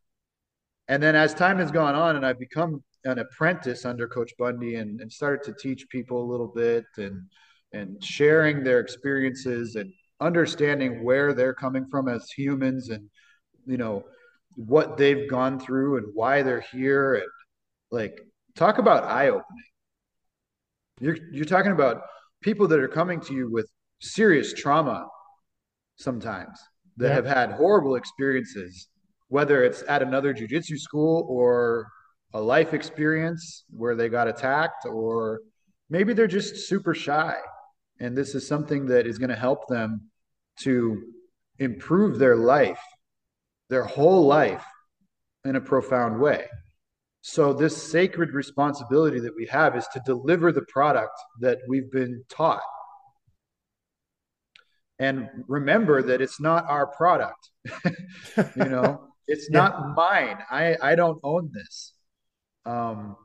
And 0.88 1.02
then 1.02 1.14
as 1.16 1.34
time 1.34 1.58
has 1.58 1.70
gone 1.70 1.94
on, 1.94 2.16
and 2.16 2.26
I've 2.26 2.38
become 2.38 2.82
an 3.04 3.18
apprentice 3.18 3.84
under 3.84 4.06
Coach 4.06 4.32
Bundy, 4.38 4.76
and, 4.76 5.00
and 5.00 5.10
started 5.12 5.42
to 5.44 5.54
teach 5.60 5.88
people 5.88 6.22
a 6.22 6.30
little 6.30 6.48
bit, 6.48 6.84
and 6.98 7.22
and 7.72 8.02
sharing 8.04 8.62
their 8.62 8.80
experiences 8.80 9.76
and 9.76 9.92
understanding 10.20 11.02
where 11.02 11.32
they're 11.32 11.54
coming 11.54 11.86
from 11.90 12.08
as 12.08 12.30
humans 12.30 12.90
and 12.90 13.08
you 13.66 13.76
know 13.76 14.04
what 14.56 14.96
they've 14.96 15.28
gone 15.28 15.58
through 15.58 15.96
and 15.96 16.06
why 16.14 16.42
they're 16.42 16.64
here 16.72 17.14
and 17.14 17.30
like 17.90 18.20
talk 18.54 18.78
about 18.78 19.04
eye 19.04 19.28
opening 19.28 19.64
you're 21.00 21.16
you're 21.32 21.44
talking 21.44 21.72
about 21.72 22.02
people 22.42 22.68
that 22.68 22.78
are 22.78 22.88
coming 22.88 23.20
to 23.20 23.34
you 23.34 23.50
with 23.50 23.68
serious 24.00 24.52
trauma 24.52 25.06
sometimes 25.96 26.58
that 26.96 27.08
yeah. 27.08 27.14
have 27.14 27.26
had 27.26 27.52
horrible 27.52 27.96
experiences 27.96 28.88
whether 29.28 29.64
it's 29.64 29.82
at 29.88 30.02
another 30.02 30.32
jiu-jitsu 30.32 30.76
school 30.76 31.26
or 31.28 31.88
a 32.34 32.40
life 32.40 32.74
experience 32.74 33.64
where 33.70 33.94
they 33.94 34.08
got 34.08 34.28
attacked 34.28 34.86
or 34.86 35.40
maybe 35.88 36.12
they're 36.12 36.26
just 36.26 36.68
super 36.68 36.94
shy 36.94 37.34
and 38.00 38.16
this 38.16 38.34
is 38.34 38.46
something 38.46 38.86
that 38.86 39.06
is 39.06 39.18
going 39.18 39.30
to 39.30 39.36
help 39.36 39.68
them 39.68 40.10
to 40.60 41.02
improve 41.58 42.18
their 42.18 42.36
life, 42.36 42.80
their 43.70 43.84
whole 43.84 44.26
life 44.26 44.64
in 45.44 45.56
a 45.56 45.60
profound 45.60 46.20
way. 46.20 46.46
So, 47.22 47.52
this 47.52 47.80
sacred 47.80 48.32
responsibility 48.32 49.20
that 49.20 49.36
we 49.36 49.46
have 49.46 49.76
is 49.76 49.86
to 49.92 50.02
deliver 50.04 50.50
the 50.50 50.62
product 50.62 51.14
that 51.40 51.58
we've 51.68 51.90
been 51.90 52.24
taught. 52.28 52.62
And 54.98 55.28
remember 55.46 56.02
that 56.02 56.20
it's 56.20 56.40
not 56.40 56.68
our 56.68 56.86
product. 56.86 57.50
you 58.56 58.64
know, 58.64 59.08
it's 59.28 59.48
yeah. 59.50 59.58
not 59.58 59.94
mine. 59.94 60.38
I, 60.50 60.76
I 60.82 60.94
don't 60.96 61.20
own 61.22 61.50
this. 61.52 61.92
Um, 62.66 63.16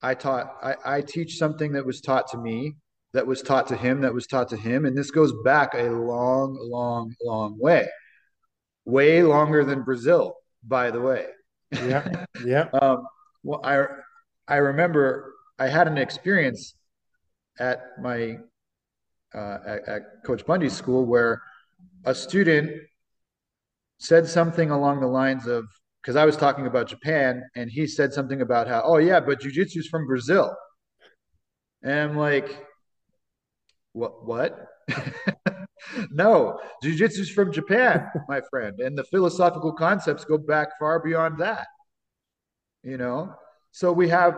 I 0.00 0.14
taught, 0.14 0.54
I, 0.62 0.74
I 0.84 1.00
teach 1.00 1.36
something 1.36 1.72
that 1.72 1.84
was 1.84 2.00
taught 2.00 2.28
to 2.28 2.38
me 2.38 2.76
that 3.12 3.26
was 3.26 3.42
taught 3.42 3.66
to 3.68 3.76
him, 3.76 4.02
that 4.02 4.14
was 4.14 4.28
taught 4.28 4.50
to 4.50 4.56
him. 4.56 4.84
And 4.84 4.96
this 4.96 5.10
goes 5.10 5.32
back 5.44 5.74
a 5.74 5.90
long, 5.90 6.56
long, 6.60 7.14
long 7.22 7.58
way. 7.58 7.88
Way 8.84 9.24
longer 9.24 9.64
than 9.64 9.82
Brazil, 9.82 10.36
by 10.62 10.92
the 10.92 11.00
way. 11.00 11.26
Yeah. 11.70 12.24
Yeah. 12.44 12.68
um, 12.80 13.06
well, 13.42 13.60
I 13.64 13.84
I 14.46 14.56
remember 14.56 15.34
I 15.58 15.68
had 15.68 15.88
an 15.88 15.98
experience 15.98 16.74
at 17.58 17.80
my 18.00 18.36
uh, 19.34 19.58
at, 19.66 19.88
at 19.88 20.02
Coach 20.24 20.46
Bundy's 20.46 20.74
school 20.74 21.04
where 21.06 21.42
a 22.04 22.14
student 22.14 22.70
said 23.98 24.26
something 24.26 24.70
along 24.70 25.00
the 25.00 25.06
lines 25.06 25.46
of 25.46 25.66
because 26.02 26.16
I 26.16 26.24
was 26.24 26.36
talking 26.36 26.66
about 26.66 26.86
Japan 26.88 27.42
and 27.56 27.70
he 27.70 27.86
said 27.86 28.12
something 28.12 28.40
about 28.40 28.68
how 28.68 28.82
oh 28.84 28.98
yeah 28.98 29.20
but 29.20 29.40
jujitsu 29.40 29.78
is 29.78 29.88
from 29.88 30.06
Brazil 30.06 30.54
and 31.82 32.10
I'm 32.10 32.16
like 32.16 32.66
what? 33.92 34.24
What? 34.24 34.68
no, 36.10 36.58
jujitsu 36.82 37.20
is 37.20 37.30
from 37.30 37.52
Japan, 37.52 38.08
my 38.28 38.40
friend, 38.50 38.80
and 38.80 38.96
the 38.96 39.04
philosophical 39.04 39.72
concepts 39.72 40.24
go 40.24 40.38
back 40.38 40.68
far 40.78 41.00
beyond 41.00 41.38
that. 41.38 41.66
you 42.82 42.96
know? 42.96 43.34
So 43.72 43.92
we 43.92 44.08
have 44.08 44.34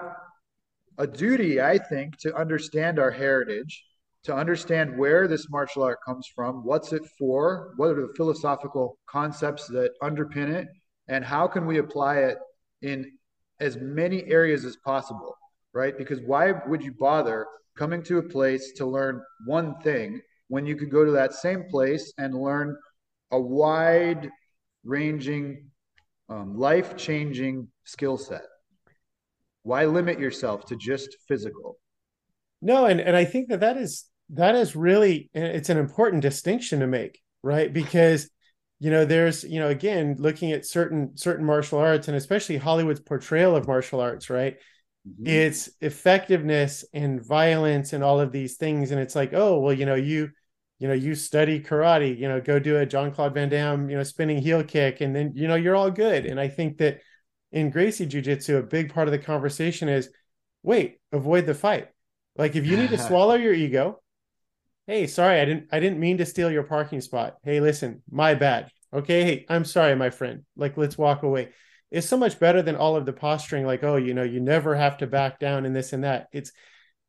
a 0.99 1.07
duty, 1.07 1.61
I 1.61 1.79
think, 1.79 2.19
to 2.19 2.35
understand 2.37 2.99
our 2.99 3.11
heritage, 3.11 3.85
to 4.25 4.35
understand 4.35 4.99
where 4.99 5.27
this 5.29 5.49
martial 5.49 5.83
art 5.83 5.99
comes 6.07 6.29
from, 6.35 6.65
what's 6.65 6.93
it 6.93 7.03
for, 7.19 7.73
what 7.77 7.91
are 7.91 8.07
the 8.07 8.13
philosophical 8.17 8.99
concepts 9.09 9.67
that 9.69 9.93
underpin 10.03 10.53
it, 10.53 10.69
and 11.09 11.25
how 11.25 11.47
can 11.47 11.67
we 11.67 11.79
apply 11.79 12.19
it 12.19 12.39
in 12.83 13.11
as 13.61 13.77
many 13.77 14.25
areas 14.25 14.65
as 14.65 14.77
possible, 14.85 15.35
right? 15.73 15.97
Because 15.97 16.21
why 16.21 16.53
would 16.67 16.83
you 16.83 16.93
bother 16.93 17.47
coming 17.77 18.03
to 18.03 18.19
a 18.19 18.23
place 18.23 18.73
to 18.77 18.85
learn 18.87 19.23
one 19.47 19.81
thing 19.81 20.21
when 20.51 20.67
you 20.67 20.75
could 20.75 20.91
go 20.91 21.05
to 21.05 21.13
that 21.13 21.33
same 21.33 21.65
place 21.71 22.13
and 22.19 22.35
learn 22.35 22.77
a 23.31 23.41
wide 23.41 24.29
ranging, 24.83 25.71
um, 26.29 26.59
life 26.59 26.97
changing 26.97 27.69
skill 27.85 28.19
set? 28.19 28.43
Why 29.63 29.85
limit 29.85 30.19
yourself 30.19 30.65
to 30.67 30.77
just 30.77 31.17
physical? 31.29 31.79
No, 32.61 32.87
and 32.87 33.01
and 33.01 33.17
I 33.17 33.25
think 33.25 33.49
that 33.51 33.61
that 33.61 33.77
is 33.77 34.07
that 34.31 34.57
is 34.57 34.75
really 34.75 35.31
it's 35.33 35.71
an 35.71 35.79
important 35.79 36.23
distinction 36.23 36.81
to 36.81 36.89
make, 36.89 37.21
right? 37.43 37.73
Because 37.73 38.29
you 38.81 38.91
know 38.91 39.05
there's 39.05 39.45
you 39.45 39.61
know 39.61 39.69
again 39.69 40.17
looking 40.19 40.51
at 40.51 40.67
certain 40.67 41.17
certain 41.17 41.45
martial 41.45 41.79
arts 41.79 42.09
and 42.09 42.17
especially 42.17 42.57
hollywood's 42.57 42.99
portrayal 42.99 43.55
of 43.55 43.69
martial 43.69 44.01
arts 44.01 44.31
right 44.31 44.57
mm-hmm. 45.07 45.27
it's 45.27 45.69
effectiveness 45.83 46.83
and 46.95 47.23
violence 47.23 47.93
and 47.93 48.03
all 48.03 48.21
of 48.21 48.33
these 48.33 48.57
things 48.57 48.91
and 48.91 48.99
it's 48.99 49.15
like 49.15 49.35
oh 49.35 49.61
well 49.61 49.75
you 49.75 49.85
know 49.85 49.95
you 49.95 50.31
you 50.81 50.88
know 50.88 50.95
you 50.95 51.14
study 51.14 51.61
karate 51.61 52.19
you 52.19 52.27
know 52.27 52.40
go 52.40 52.59
do 52.59 52.79
a 52.79 52.87
Jean-Claude 52.87 53.35
van 53.35 53.51
damme 53.51 53.88
you 53.88 53.97
know 53.97 54.03
spinning 54.03 54.38
heel 54.38 54.64
kick 54.64 55.01
and 55.01 55.14
then 55.14 55.33
you 55.37 55.47
know 55.47 55.55
you're 55.55 55.77
all 55.77 55.90
good. 55.90 56.27
And 56.27 56.40
i 56.40 56.49
think 56.49 56.79
that 56.79 57.01
in 57.53 57.71
gracie 57.71 58.07
jiu-jitsu 58.07 58.57
a 58.57 58.62
big 58.62 58.93
part 58.93 59.07
of 59.07 59.12
the 59.12 59.19
conversation 59.19 59.88
is 59.88 60.11
wait 60.64 60.99
avoid 61.12 61.47
the 61.47 61.55
fight. 61.55 61.88
Like 62.37 62.57
if 62.57 62.66
you 62.66 62.77
need 62.77 62.90
to 62.90 62.99
swallow 63.09 63.35
your 63.35 63.53
ego 63.53 64.01
hey 64.87 65.07
sorry 65.07 65.38
i 65.38 65.45
didn't 65.45 65.69
i 65.71 65.79
didn't 65.79 66.01
mean 66.01 66.19
to 66.19 66.27
steal 66.27 66.51
your 66.51 66.64
parking 66.64 67.03
spot. 67.03 67.37
Hey 67.45 67.61
listen 67.61 68.03
my 68.11 68.35
bad. 68.35 68.71
Okay 68.93 69.23
hey 69.23 69.47
i'm 69.49 69.66
sorry 69.66 69.95
my 69.95 70.11
friend. 70.11 70.45
Like 70.57 70.77
let's 70.77 70.99
walk 70.99 71.23
away. 71.23 71.51
It's 71.90 72.09
so 72.09 72.16
much 72.16 72.38
better 72.38 72.62
than 72.62 72.77
all 72.77 72.97
of 72.97 73.05
the 73.05 73.12
posturing 73.12 73.66
like 73.66 73.85
oh 73.85 73.97
you 73.97 74.14
know 74.14 74.23
you 74.23 74.40
never 74.40 74.75
have 74.75 74.97
to 74.99 75.07
back 75.07 75.38
down 75.38 75.66
and 75.66 75.77
this 75.77 75.93
and 75.93 76.05
that. 76.05 76.29
It's 76.33 76.53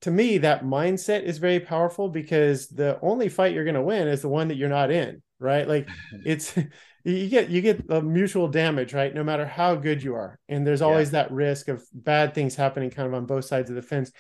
to 0.02 0.12
me 0.12 0.40
that 0.40 0.64
mindset 0.64 1.24
is 1.24 1.38
very 1.38 1.60
powerful 1.60 2.10
because 2.10 2.68
the 2.68 3.00
only 3.02 3.30
fight 3.30 3.54
you're 3.54 3.64
going 3.64 3.76
to 3.76 3.82
win 3.82 4.08
is 4.08 4.22
the 4.22 4.30
one 4.30 4.48
that 4.48 4.58
you're 4.58 4.70
not 4.70 4.92
in 4.92 5.22
right? 5.42 5.68
Like 5.68 5.90
it's 6.26 6.56
you 7.04 7.28
get 7.28 7.50
you 7.50 7.62
get 7.62 7.84
a 7.90 8.02
mutual 8.02 8.48
damage 8.48 8.94
right? 8.94 9.14
No 9.14 9.24
matter 9.24 9.46
how 9.46 9.76
good 9.76 10.02
you 10.02 10.16
are. 10.16 10.40
And 10.48 10.66
there's 10.66 10.82
always 10.82 11.10
yeah. 11.10 11.24
that 11.24 11.32
risk 11.32 11.68
of 11.68 11.84
bad 11.92 12.34
things 12.34 12.56
happening 12.56 12.92
kind 12.92 13.08
of 13.08 13.14
on 13.14 13.26
both 13.26 13.46
sides 13.46 13.70
of 13.70 13.76
the 13.76 13.82
fence. 13.82 14.12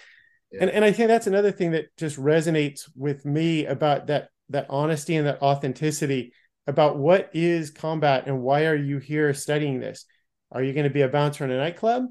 Yeah. 0.51 0.63
and 0.63 0.71
and 0.71 0.83
i 0.83 0.91
think 0.91 1.07
that's 1.07 1.27
another 1.27 1.53
thing 1.53 1.71
that 1.71 1.95
just 1.95 2.17
resonates 2.17 2.89
with 2.93 3.23
me 3.23 3.65
about 3.65 4.07
that 4.07 4.31
that 4.49 4.65
honesty 4.69 5.15
and 5.15 5.25
that 5.25 5.41
authenticity 5.41 6.33
about 6.67 6.97
what 6.97 7.29
is 7.33 7.71
combat 7.71 8.27
and 8.27 8.41
why 8.41 8.65
are 8.65 8.75
you 8.75 8.99
here 8.99 9.33
studying 9.33 9.79
this? 9.79 10.05
Are 10.51 10.61
you 10.61 10.73
going 10.73 10.83
to 10.83 10.89
be 10.89 11.01
a 11.01 11.07
bouncer 11.07 11.45
in 11.45 11.51
a 11.51 11.57
nightclub 11.57 12.07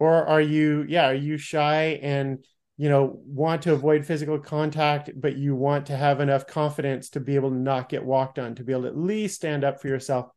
or 0.00 0.26
are 0.26 0.40
you 0.40 0.84
yeah 0.88 1.06
are 1.06 1.14
you 1.14 1.36
shy 1.36 2.00
and 2.02 2.44
you 2.76 2.88
know 2.88 3.20
want 3.24 3.62
to 3.62 3.72
avoid 3.72 4.04
physical 4.04 4.38
contact 4.38 5.10
but 5.16 5.36
you 5.36 5.54
want 5.54 5.86
to 5.86 5.96
have 5.96 6.20
enough 6.20 6.46
confidence 6.46 7.10
to 7.10 7.20
be 7.20 7.36
able 7.36 7.50
to 7.50 7.56
not 7.56 7.88
get 7.88 8.04
walked 8.04 8.38
on 8.38 8.54
to 8.54 8.64
be 8.64 8.72
able 8.72 8.82
to 8.82 8.88
at 8.88 8.98
least 8.98 9.36
stand 9.36 9.64
up 9.64 9.80
for 9.80 9.88
yourself. 9.88 10.30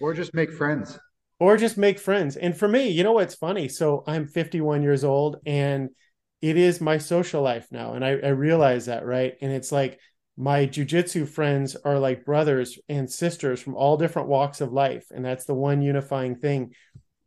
Or 0.00 0.14
just 0.14 0.34
make 0.34 0.52
friends. 0.52 0.98
Or 1.40 1.56
just 1.56 1.76
make 1.76 1.98
friends. 1.98 2.36
And 2.36 2.56
for 2.56 2.68
me 2.68 2.88
you 2.88 3.02
know 3.02 3.12
what's 3.12 3.34
funny? 3.34 3.68
So 3.68 4.04
i'm 4.06 4.26
51 4.26 4.82
years 4.82 5.04
old 5.04 5.36
and 5.44 5.90
it 6.42 6.56
is 6.56 6.80
my 6.80 6.98
social 6.98 7.42
life 7.42 7.66
now 7.70 7.94
and 7.94 8.04
i, 8.04 8.10
I 8.10 8.28
realize 8.28 8.86
that 8.86 9.04
right? 9.04 9.34
And 9.40 9.52
it's 9.52 9.72
like 9.72 9.98
my 10.36 10.66
jujitsu 10.66 11.26
friends 11.26 11.76
are 11.76 11.98
like 11.98 12.26
brothers 12.26 12.78
and 12.88 13.10
sisters 13.10 13.60
from 13.60 13.74
all 13.74 13.96
different 13.96 14.28
walks 14.28 14.60
of 14.60 14.72
life 14.72 15.06
and 15.12 15.24
that's 15.24 15.46
the 15.46 15.54
one 15.54 15.80
unifying 15.82 16.36
thing 16.36 16.74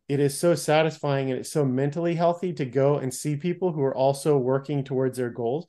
it 0.10 0.20
is 0.20 0.38
so 0.38 0.56
satisfying 0.56 1.30
and 1.30 1.40
it's 1.40 1.52
so 1.52 1.64
mentally 1.64 2.16
healthy 2.16 2.52
to 2.54 2.66
go 2.66 2.98
and 2.98 3.14
see 3.14 3.36
people 3.36 3.72
who 3.72 3.84
are 3.84 3.96
also 3.96 4.38
working 4.38 4.84
towards 4.84 5.18
their 5.18 5.30
goals. 5.30 5.68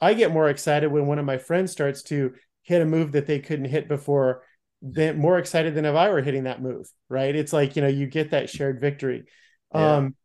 I 0.00 0.14
get 0.14 0.32
more 0.32 0.50
excited 0.50 0.90
when 0.90 1.06
one 1.06 1.20
of 1.20 1.24
my 1.24 1.38
friends 1.38 1.70
starts 1.70 2.02
to 2.04 2.34
hit 2.62 2.82
a 2.82 2.84
move 2.84 3.12
that 3.12 3.26
they 3.26 3.38
couldn't 3.38 3.66
hit 3.66 3.88
before, 3.88 4.42
than 4.82 5.18
more 5.18 5.38
excited 5.38 5.74
than 5.74 5.84
if 5.84 5.94
I 5.94 6.10
were 6.10 6.20
hitting 6.20 6.44
that 6.44 6.60
move. 6.60 6.90
Right. 7.08 7.34
It's 7.34 7.52
like, 7.52 7.76
you 7.76 7.82
know, 7.82 7.88
you 7.88 8.06
get 8.08 8.32
that 8.32 8.50
shared 8.50 8.80
victory. 8.80 9.24
Yeah. 9.72 9.96
Um, 9.96 10.16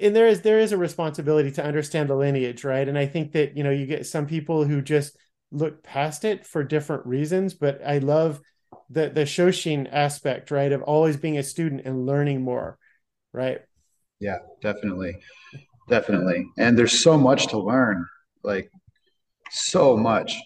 and 0.00 0.16
there 0.16 0.26
is 0.26 0.40
there 0.40 0.58
is 0.58 0.72
a 0.72 0.76
responsibility 0.76 1.50
to 1.52 1.64
understand 1.64 2.08
the 2.08 2.16
lineage, 2.16 2.64
right? 2.64 2.88
And 2.88 2.98
I 2.98 3.06
think 3.06 3.32
that, 3.32 3.56
you 3.56 3.64
know, 3.64 3.70
you 3.70 3.86
get 3.86 4.06
some 4.06 4.26
people 4.26 4.64
who 4.64 4.82
just 4.82 5.16
look 5.50 5.82
past 5.82 6.24
it 6.24 6.46
for 6.46 6.64
different 6.64 7.06
reasons, 7.06 7.54
but 7.54 7.80
I 7.86 7.98
love 7.98 8.40
the 8.90 9.08
the 9.08 9.22
shoshin 9.22 9.88
aspect 9.92 10.50
right 10.50 10.72
of 10.72 10.82
always 10.82 11.16
being 11.16 11.38
a 11.38 11.42
student 11.42 11.82
and 11.84 12.06
learning 12.06 12.42
more 12.42 12.78
right? 13.32 13.60
Yeah 14.20 14.38
definitely. 14.62 15.16
Definitely. 15.88 16.46
And 16.58 16.76
there's 16.78 17.02
so 17.02 17.16
much 17.16 17.46
to 17.48 17.58
learn 17.58 18.04
like 18.42 18.70
so 19.50 19.96
much 19.96 20.36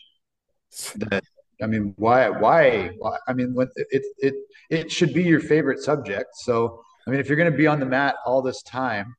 that 0.97 1.23
i 1.61 1.67
mean 1.67 1.93
why 1.97 2.29
why, 2.29 2.91
why 2.99 3.19
i 3.29 3.33
mean 3.33 3.55
it, 3.59 3.87
it 3.91 4.03
it 4.19 4.35
it 4.71 4.93
should 4.93 5.13
be 5.13 5.23
your 5.23 5.41
favorite 5.41 5.81
subject. 5.81 6.31
So 6.35 6.83
i 7.07 7.11
mean 7.11 7.21
if 7.21 7.29
you're 7.29 7.37
going 7.37 7.51
to 7.51 7.57
be 7.57 7.67
on 7.67 7.81
the 7.81 7.87
mat 7.87 8.17
all 8.27 8.43
this 8.43 8.63
time 8.63 9.15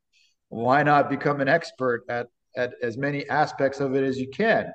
why 0.49 0.83
not 0.83 1.09
become 1.09 1.41
an 1.41 1.47
expert 1.47 2.03
at 2.09 2.27
at 2.55 2.73
as 2.81 2.97
many 2.97 3.27
aspects 3.29 3.79
of 3.79 3.95
it 3.95 4.03
as 4.03 4.17
you 4.17 4.29
can? 4.29 4.71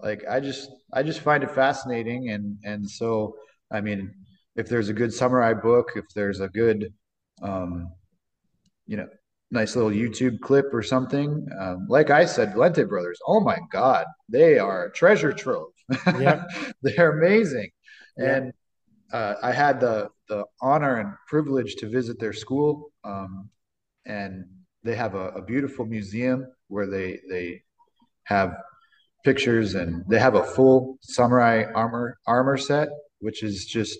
Like 0.00 0.24
i 0.28 0.40
just 0.40 0.68
i 0.92 1.02
just 1.02 1.20
find 1.20 1.42
it 1.42 1.50
fascinating 1.50 2.30
and 2.30 2.58
and 2.64 2.88
so 2.88 3.36
I 3.70 3.80
mean, 3.80 4.14
if 4.56 4.68
there's 4.68 4.88
a 4.88 4.94
good 4.94 5.12
samurai 5.12 5.54
book, 5.54 5.92
if 5.96 6.04
there's 6.14 6.40
a 6.40 6.48
good, 6.48 6.92
um, 7.42 7.92
you 8.86 8.96
know, 8.96 9.08
nice 9.50 9.76
little 9.76 9.90
YouTube 9.90 10.40
clip 10.40 10.66
or 10.72 10.82
something, 10.82 11.46
um, 11.60 11.86
like 11.88 12.10
I 12.10 12.24
said, 12.24 12.54
Valente 12.54 12.88
Brothers, 12.88 13.18
oh 13.26 13.40
my 13.40 13.58
God, 13.70 14.06
they 14.28 14.58
are 14.58 14.86
a 14.86 14.92
treasure 14.92 15.32
trove. 15.32 15.72
Yeah. 16.18 16.44
They're 16.82 17.18
amazing. 17.18 17.70
Yeah. 18.16 18.36
And 18.36 18.52
uh, 19.12 19.34
I 19.42 19.52
had 19.52 19.80
the, 19.80 20.08
the 20.28 20.44
honor 20.60 20.96
and 20.96 21.14
privilege 21.28 21.76
to 21.76 21.88
visit 21.88 22.18
their 22.18 22.32
school. 22.32 22.90
Um, 23.04 23.50
and 24.04 24.46
they 24.82 24.96
have 24.96 25.14
a, 25.14 25.28
a 25.30 25.42
beautiful 25.42 25.84
museum 25.84 26.46
where 26.68 26.86
they, 26.86 27.20
they 27.30 27.62
have 28.24 28.56
pictures 29.24 29.74
and 29.74 30.04
they 30.08 30.18
have 30.18 30.34
a 30.34 30.42
full 30.42 30.98
samurai 31.02 31.64
armor 31.74 32.18
armor 32.26 32.56
set 32.56 32.88
which 33.26 33.42
is 33.42 33.66
just 33.66 33.98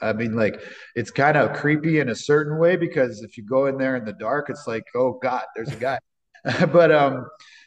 I 0.00 0.12
mean, 0.12 0.34
like 0.34 0.60
it's 0.94 1.10
kind 1.10 1.36
of 1.36 1.56
creepy 1.56 2.00
in 2.00 2.08
a 2.08 2.14
certain 2.14 2.58
way 2.58 2.76
because 2.76 3.22
if 3.22 3.38
you 3.38 3.44
go 3.44 3.66
in 3.66 3.78
there 3.78 3.96
in 3.96 4.04
the 4.04 4.12
dark, 4.12 4.50
it's 4.50 4.66
like, 4.66 4.84
oh 4.94 5.18
God, 5.22 5.44
there's 5.54 5.72
a 5.72 5.76
guy. 5.76 5.98
but 6.72 6.92
um, 6.92 7.26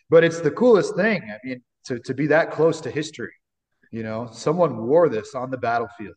but 0.09 0.23
it's 0.23 0.41
the 0.41 0.51
coolest 0.51 0.95
thing. 0.95 1.21
I 1.23 1.37
mean, 1.43 1.61
to 1.85 1.99
to 1.99 2.13
be 2.13 2.27
that 2.27 2.51
close 2.51 2.81
to 2.81 2.91
history, 2.91 3.33
you 3.91 4.03
know, 4.03 4.29
someone 4.31 4.85
wore 4.85 5.09
this 5.09 5.33
on 5.33 5.49
the 5.49 5.57
battlefield. 5.57 6.15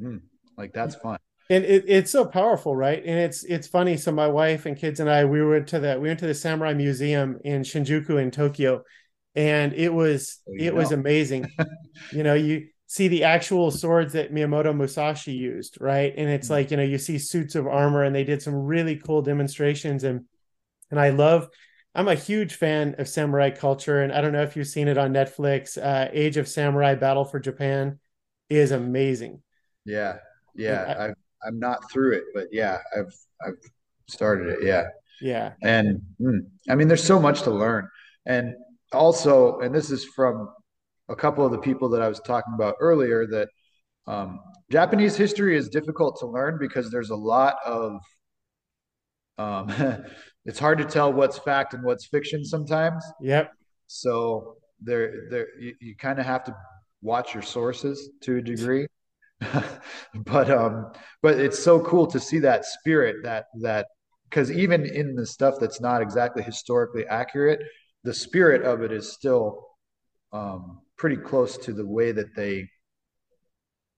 Mm, 0.00 0.22
like 0.56 0.72
that's 0.72 0.96
fun. 0.96 1.18
And 1.50 1.64
it, 1.64 1.84
it's 1.86 2.10
so 2.10 2.24
powerful, 2.24 2.74
right? 2.74 3.02
And 3.04 3.18
it's 3.18 3.44
it's 3.44 3.68
funny. 3.68 3.96
So 3.98 4.12
my 4.12 4.28
wife 4.28 4.66
and 4.66 4.76
kids 4.76 5.00
and 5.00 5.10
I, 5.10 5.26
we 5.26 5.44
went 5.44 5.68
to 5.68 5.80
the 5.80 6.00
we 6.00 6.08
went 6.08 6.20
to 6.20 6.26
the 6.26 6.34
Samurai 6.34 6.74
Museum 6.74 7.38
in 7.44 7.62
Shinjuku 7.62 8.20
in 8.20 8.30
Tokyo, 8.30 8.82
and 9.34 9.72
it 9.74 9.92
was 9.92 10.40
oh, 10.48 10.52
it 10.58 10.72
know. 10.72 10.78
was 10.80 10.92
amazing. 10.92 11.46
you 12.12 12.22
know, 12.22 12.34
you 12.34 12.68
see 12.90 13.06
the 13.06 13.22
actual 13.22 13.70
swords 13.70 14.14
that 14.14 14.34
Miyamoto 14.34 14.76
Musashi 14.76 15.32
used, 15.32 15.78
right? 15.80 16.12
And 16.16 16.28
it's 16.28 16.46
mm-hmm. 16.46 16.54
like, 16.54 16.70
you 16.72 16.76
know, 16.76 16.82
you 16.82 16.98
see 16.98 17.18
suits 17.18 17.54
of 17.54 17.68
armor 17.68 18.02
and 18.02 18.12
they 18.12 18.24
did 18.24 18.42
some 18.42 18.52
really 18.52 18.96
cool 18.96 19.22
demonstrations 19.22 20.02
and 20.02 20.24
and 20.90 20.98
I 20.98 21.10
love 21.10 21.48
I'm 21.94 22.08
a 22.08 22.16
huge 22.16 22.54
fan 22.54 22.96
of 22.98 23.08
samurai 23.08 23.50
culture 23.50 24.02
and 24.02 24.12
I 24.12 24.20
don't 24.20 24.32
know 24.32 24.42
if 24.42 24.56
you've 24.56 24.66
seen 24.66 24.88
it 24.88 24.98
on 24.98 25.12
Netflix. 25.12 25.78
Uh, 25.80 26.08
Age 26.12 26.36
of 26.36 26.48
Samurai 26.48 26.96
Battle 26.96 27.24
for 27.24 27.38
Japan 27.38 28.00
is 28.48 28.72
amazing. 28.72 29.40
Yeah. 29.84 30.16
Yeah, 30.56 31.12
I, 31.44 31.46
am 31.46 31.60
not 31.60 31.92
through 31.92 32.14
it, 32.14 32.24
but 32.34 32.48
yeah, 32.50 32.78
I've 32.98 33.14
I've 33.40 33.54
started 34.08 34.48
it. 34.48 34.64
Yeah. 34.64 34.88
Yeah. 35.20 35.52
And 35.62 36.02
mm, 36.20 36.40
I 36.68 36.74
mean 36.74 36.88
there's 36.88 37.04
so 37.04 37.20
much 37.20 37.42
to 37.42 37.52
learn. 37.52 37.88
And 38.26 38.56
also, 38.92 39.60
and 39.60 39.72
this 39.72 39.92
is 39.92 40.04
from 40.04 40.48
a 41.10 41.16
couple 41.16 41.44
of 41.44 41.52
the 41.52 41.58
people 41.58 41.88
that 41.90 42.00
I 42.00 42.08
was 42.08 42.20
talking 42.20 42.54
about 42.54 42.76
earlier 42.80 43.26
that 43.26 43.48
um, 44.06 44.40
Japanese 44.70 45.16
history 45.16 45.56
is 45.56 45.68
difficult 45.68 46.18
to 46.20 46.26
learn 46.26 46.56
because 46.58 46.90
there's 46.90 47.10
a 47.10 47.16
lot 47.16 47.56
of 47.66 48.00
um, 49.38 49.72
it's 50.44 50.58
hard 50.58 50.78
to 50.78 50.84
tell 50.84 51.12
what's 51.12 51.38
fact 51.38 51.74
and 51.74 51.82
what's 51.82 52.06
fiction 52.06 52.44
sometimes. 52.44 53.04
Yep. 53.20 53.52
So 53.86 54.56
there, 54.80 55.28
there, 55.30 55.46
you, 55.58 55.74
you 55.80 55.96
kind 55.96 56.18
of 56.18 56.26
have 56.26 56.44
to 56.44 56.56
watch 57.02 57.34
your 57.34 57.42
sources 57.42 58.10
to 58.22 58.36
a 58.36 58.42
degree. 58.42 58.86
but 60.26 60.50
um, 60.50 60.92
but 61.22 61.40
it's 61.40 61.58
so 61.58 61.80
cool 61.80 62.06
to 62.06 62.20
see 62.20 62.38
that 62.40 62.66
spirit 62.66 63.16
that 63.22 63.46
that 63.62 63.86
because 64.28 64.52
even 64.52 64.84
in 64.84 65.14
the 65.14 65.24
stuff 65.26 65.54
that's 65.58 65.80
not 65.80 66.02
exactly 66.02 66.42
historically 66.42 67.06
accurate, 67.06 67.60
the 68.04 68.12
spirit 68.12 68.62
of 68.62 68.82
it 68.82 68.92
is 68.92 69.12
still 69.12 69.69
um, 70.32 70.80
pretty 70.96 71.16
close 71.16 71.56
to 71.58 71.72
the 71.72 71.86
way 71.86 72.12
that 72.12 72.34
they 72.34 72.68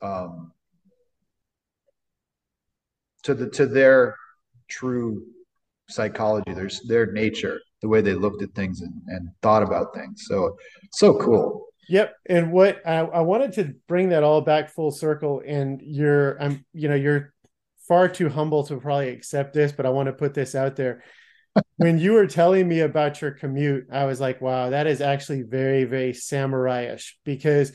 um, 0.00 0.52
to 3.22 3.34
the 3.34 3.48
to 3.50 3.66
their 3.66 4.16
true 4.68 5.22
psychology, 5.88 6.52
their 6.52 6.70
their 6.86 7.12
nature, 7.12 7.60
the 7.80 7.88
way 7.88 8.00
they 8.00 8.14
looked 8.14 8.42
at 8.42 8.54
things 8.54 8.80
and, 8.80 8.94
and 9.08 9.28
thought 9.42 9.62
about 9.62 9.94
things. 9.94 10.24
So 10.26 10.56
so 10.92 11.18
cool. 11.18 11.66
Yep. 11.88 12.14
And 12.26 12.52
what 12.52 12.80
I, 12.86 13.00
I 13.00 13.20
wanted 13.20 13.52
to 13.54 13.74
bring 13.88 14.10
that 14.10 14.22
all 14.22 14.40
back 14.40 14.70
full 14.70 14.90
circle, 14.90 15.42
and 15.46 15.80
you're 15.82 16.40
I'm 16.40 16.64
you 16.72 16.88
know 16.88 16.94
you're 16.94 17.34
far 17.88 18.08
too 18.08 18.28
humble 18.28 18.64
to 18.64 18.78
probably 18.78 19.10
accept 19.10 19.52
this, 19.52 19.72
but 19.72 19.86
I 19.86 19.90
want 19.90 20.06
to 20.06 20.12
put 20.12 20.34
this 20.34 20.54
out 20.54 20.76
there. 20.76 21.02
When 21.76 21.98
you 21.98 22.12
were 22.12 22.26
telling 22.26 22.68
me 22.68 22.80
about 22.80 23.20
your 23.20 23.32
commute, 23.32 23.88
I 23.92 24.04
was 24.04 24.20
like, 24.20 24.40
wow, 24.40 24.70
that 24.70 24.86
is 24.86 25.00
actually 25.00 25.42
very, 25.42 25.84
very 25.84 26.14
samurai-ish 26.14 27.18
because 27.24 27.72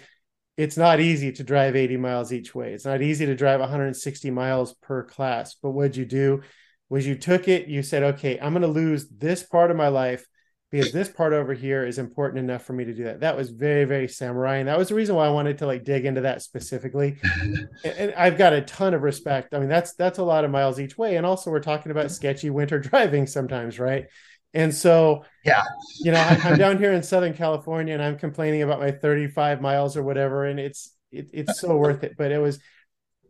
it's 0.56 0.78
not 0.78 1.00
easy 1.00 1.32
to 1.34 1.44
drive 1.44 1.76
80 1.76 1.98
miles 1.98 2.34
each 2.34 2.56
way. 2.56 2.74
It's 2.74 2.86
not 2.86 3.02
easy 3.02 3.28
to 3.28 3.36
drive 3.36 3.60
160 3.60 4.32
miles 4.32 4.74
per 4.82 5.04
class. 5.04 5.56
But 5.62 5.72
what 5.72 5.92
did 5.92 5.98
you 5.98 6.06
do 6.06 6.42
was 6.90 7.06
you 7.06 7.16
took 7.16 7.48
it, 7.48 7.68
you 7.68 7.84
said, 7.84 8.04
okay, 8.04 8.40
I'm 8.40 8.54
going 8.54 8.62
to 8.62 8.68
lose 8.68 9.08
this 9.10 9.44
part 9.44 9.70
of 9.70 9.78
my 9.78 9.90
life 9.90 10.26
because 10.70 10.92
this 10.92 11.08
part 11.08 11.32
over 11.32 11.54
here 11.54 11.86
is 11.86 11.98
important 11.98 12.40
enough 12.40 12.64
for 12.64 12.74
me 12.74 12.84
to 12.84 12.94
do 12.94 13.06
that. 13.06 13.22
That 13.22 13.38
was 13.38 13.50
very, 13.52 13.86
very 13.86 14.08
samurai. 14.08 14.58
And 14.58 14.68
that 14.68 14.78
was 14.78 14.90
the 14.90 14.96
reason 14.96 15.16
why 15.16 15.26
I 15.26 15.30
wanted 15.30 15.60
to 15.60 15.66
like 15.66 15.86
dig 15.86 16.06
into 16.06 16.22
that 16.22 16.42
specifically. 16.42 17.18
and, 17.42 17.70
and, 17.86 18.14
I've 18.16 18.38
got 18.38 18.52
a 18.52 18.62
ton 18.62 18.94
of 18.94 19.02
respect. 19.02 19.54
I 19.54 19.60
mean, 19.60 19.70
that's 19.70 19.94
that's 19.94 20.20
a 20.20 20.24
lot 20.24 20.44
of 20.44 20.52
miles 20.52 20.80
each 20.80 20.98
way. 20.98 21.16
And 21.16 21.26
also 21.26 21.52
we're 21.52 21.62
talking 21.62 21.92
about 21.92 22.12
sketchy 22.12 22.50
winter 22.50 22.80
driving 22.82 23.28
sometimes, 23.28 23.80
right? 23.80 24.08
And 24.54 24.74
so, 24.74 25.24
yeah, 25.46 25.64
you 26.00 26.12
know, 26.12 26.20
I, 26.20 26.50
am 26.50 26.58
down 26.58 26.78
here 26.80 26.92
in 26.92 27.04
Southern 27.04 27.34
California 27.34 27.94
and 27.94 28.04
I'm 28.04 28.18
complaining 28.18 28.64
about 28.64 28.80
my 28.80 28.92
35 28.92 29.62
miles 29.62 29.96
or 29.96 30.04
whatever, 30.04 30.46
and 30.46 30.60
it's 30.60 30.94
it, 31.12 31.30
it's 31.32 31.60
so 31.60 31.78
worth 31.78 32.04
it. 32.04 32.16
But 32.18 32.32
it 32.32 32.40
was 32.40 32.60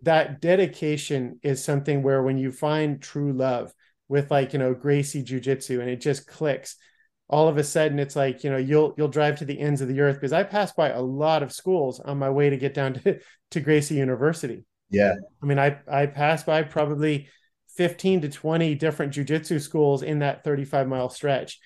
that 0.02 0.42
dedication 0.42 1.40
is 1.44 1.64
something 1.64 2.02
where 2.02 2.24
when 2.24 2.38
you 2.38 2.52
find 2.52 3.02
true 3.02 3.34
love 3.34 3.74
with 4.08 4.32
like 4.32 4.54
you 4.54 4.60
know 4.60 4.74
Gracie 4.74 5.24
Jiu 5.24 5.40
Jitsu 5.40 5.82
and 5.82 5.90
it 5.90 6.02
just 6.02 6.28
clicks 6.28 6.78
all 7.30 7.48
of 7.48 7.58
a 7.58 7.64
sudden 7.64 8.00
it's 8.00 8.16
like 8.16 8.44
you 8.44 8.50
know 8.50 8.58
you'll 8.58 8.94
you'll 8.98 9.08
drive 9.08 9.38
to 9.38 9.46
the 9.46 9.60
ends 9.60 9.82
of 9.82 9.88
the 9.88 10.00
earth 10.00 10.16
because 10.16 10.34
i 10.34 10.44
passed 10.44 10.76
by 10.76 10.90
a 10.90 11.02
lot 11.02 11.44
of 11.44 11.52
schools 11.52 12.00
on 12.00 12.18
my 12.18 12.30
way 12.30 12.50
to 12.50 12.58
get 12.58 12.74
down 12.74 12.94
to, 12.94 13.20
to 13.52 13.60
gracie 13.60 13.96
university. 13.96 14.64
Yeah. 14.90 15.16
I 15.42 15.46
mean 15.46 15.60
i 15.60 15.78
i 15.92 16.06
passed 16.06 16.46
by 16.46 16.64
probably 16.64 17.30
15 17.76 18.22
to 18.22 18.30
20 18.30 18.76
different 18.76 19.14
jiu-jitsu 19.14 19.60
schools 19.60 20.02
in 20.02 20.20
that 20.20 20.44
35 20.44 20.88
mile 20.88 21.10
stretch. 21.10 21.60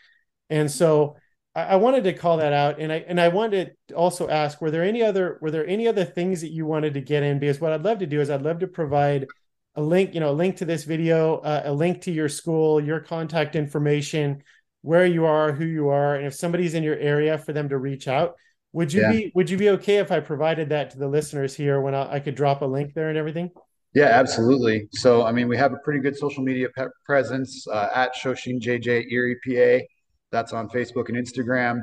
And 0.49 0.69
so 0.69 1.15
I, 1.55 1.63
I 1.63 1.75
wanted 1.77 2.03
to 2.03 2.13
call 2.13 2.37
that 2.37 2.53
out 2.53 2.79
and 2.79 2.91
i 2.91 2.97
and 3.07 3.19
i 3.19 3.27
wanted 3.27 3.71
to 3.87 3.95
also 3.95 4.27
ask 4.27 4.61
were 4.61 4.71
there 4.71 4.83
any 4.83 5.03
other 5.03 5.37
were 5.41 5.51
there 5.51 5.67
any 5.67 5.87
other 5.87 6.05
things 6.05 6.41
that 6.41 6.51
you 6.51 6.65
wanted 6.65 6.95
to 6.95 7.01
get 7.01 7.23
in? 7.23 7.39
Because 7.39 7.61
what 7.61 7.71
i'd 7.71 7.83
love 7.83 7.99
to 7.99 8.07
do 8.07 8.19
is 8.19 8.29
i'd 8.29 8.41
love 8.41 8.59
to 8.59 8.67
provide 8.67 9.27
a 9.75 9.81
link 9.81 10.13
you 10.13 10.19
know 10.19 10.31
a 10.31 10.33
link 10.33 10.57
to 10.57 10.65
this 10.65 10.83
video 10.83 11.37
uh, 11.37 11.61
a 11.65 11.73
link 11.73 12.01
to 12.01 12.11
your 12.11 12.27
school 12.27 12.83
your 12.83 12.99
contact 12.99 13.55
information 13.55 14.43
where 14.81 15.05
you 15.05 15.25
are, 15.25 15.51
who 15.51 15.65
you 15.65 15.89
are, 15.89 16.15
and 16.15 16.25
if 16.25 16.33
somebody's 16.33 16.73
in 16.73 16.83
your 16.83 16.97
area 16.97 17.37
for 17.37 17.53
them 17.53 17.69
to 17.69 17.77
reach 17.77 18.07
out. 18.07 18.35
Would 18.73 18.93
you 18.93 19.01
yeah. 19.01 19.11
be 19.11 19.31
Would 19.35 19.49
you 19.49 19.57
be 19.57 19.69
okay 19.71 19.97
if 19.97 20.11
I 20.11 20.21
provided 20.21 20.69
that 20.69 20.91
to 20.91 20.97
the 20.97 21.07
listeners 21.07 21.55
here 21.55 21.81
when 21.81 21.93
I, 21.93 22.13
I 22.15 22.19
could 22.19 22.35
drop 22.35 22.61
a 22.61 22.65
link 22.65 22.93
there 22.93 23.09
and 23.09 23.17
everything? 23.17 23.51
Yeah, 23.93 24.05
absolutely. 24.05 24.87
So, 24.93 25.25
I 25.25 25.33
mean, 25.33 25.49
we 25.49 25.57
have 25.57 25.73
a 25.73 25.77
pretty 25.83 25.99
good 25.99 26.15
social 26.15 26.43
media 26.43 26.69
pe- 26.69 26.87
presence 27.05 27.67
uh, 27.67 27.89
at 27.93 28.15
Shoshin 28.15 28.61
JJ 28.61 29.11
Erie 29.11 29.37
PA. 29.45 29.85
That's 30.31 30.53
on 30.53 30.69
Facebook 30.69 31.09
and 31.09 31.17
Instagram. 31.17 31.81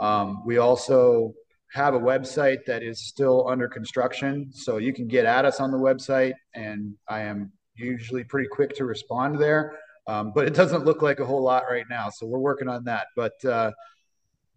Um, 0.00 0.42
we 0.44 0.58
also 0.58 1.32
have 1.72 1.94
a 1.94 1.98
website 1.98 2.64
that 2.66 2.82
is 2.82 3.06
still 3.06 3.48
under 3.48 3.68
construction, 3.68 4.50
so 4.52 4.78
you 4.78 4.92
can 4.92 5.06
get 5.06 5.26
at 5.26 5.44
us 5.44 5.60
on 5.60 5.70
the 5.70 5.78
website, 5.78 6.34
and 6.54 6.94
I 7.08 7.20
am 7.20 7.52
usually 7.76 8.24
pretty 8.24 8.48
quick 8.48 8.74
to 8.76 8.84
respond 8.84 9.38
there. 9.38 9.78
Um, 10.06 10.32
but 10.34 10.46
it 10.46 10.54
doesn't 10.54 10.84
look 10.84 11.02
like 11.02 11.20
a 11.20 11.26
whole 11.26 11.42
lot 11.42 11.64
right 11.70 11.86
now. 11.88 12.10
So 12.10 12.26
we're 12.26 12.38
working 12.38 12.68
on 12.68 12.84
that. 12.84 13.06
But 13.16 13.44
uh, 13.44 13.72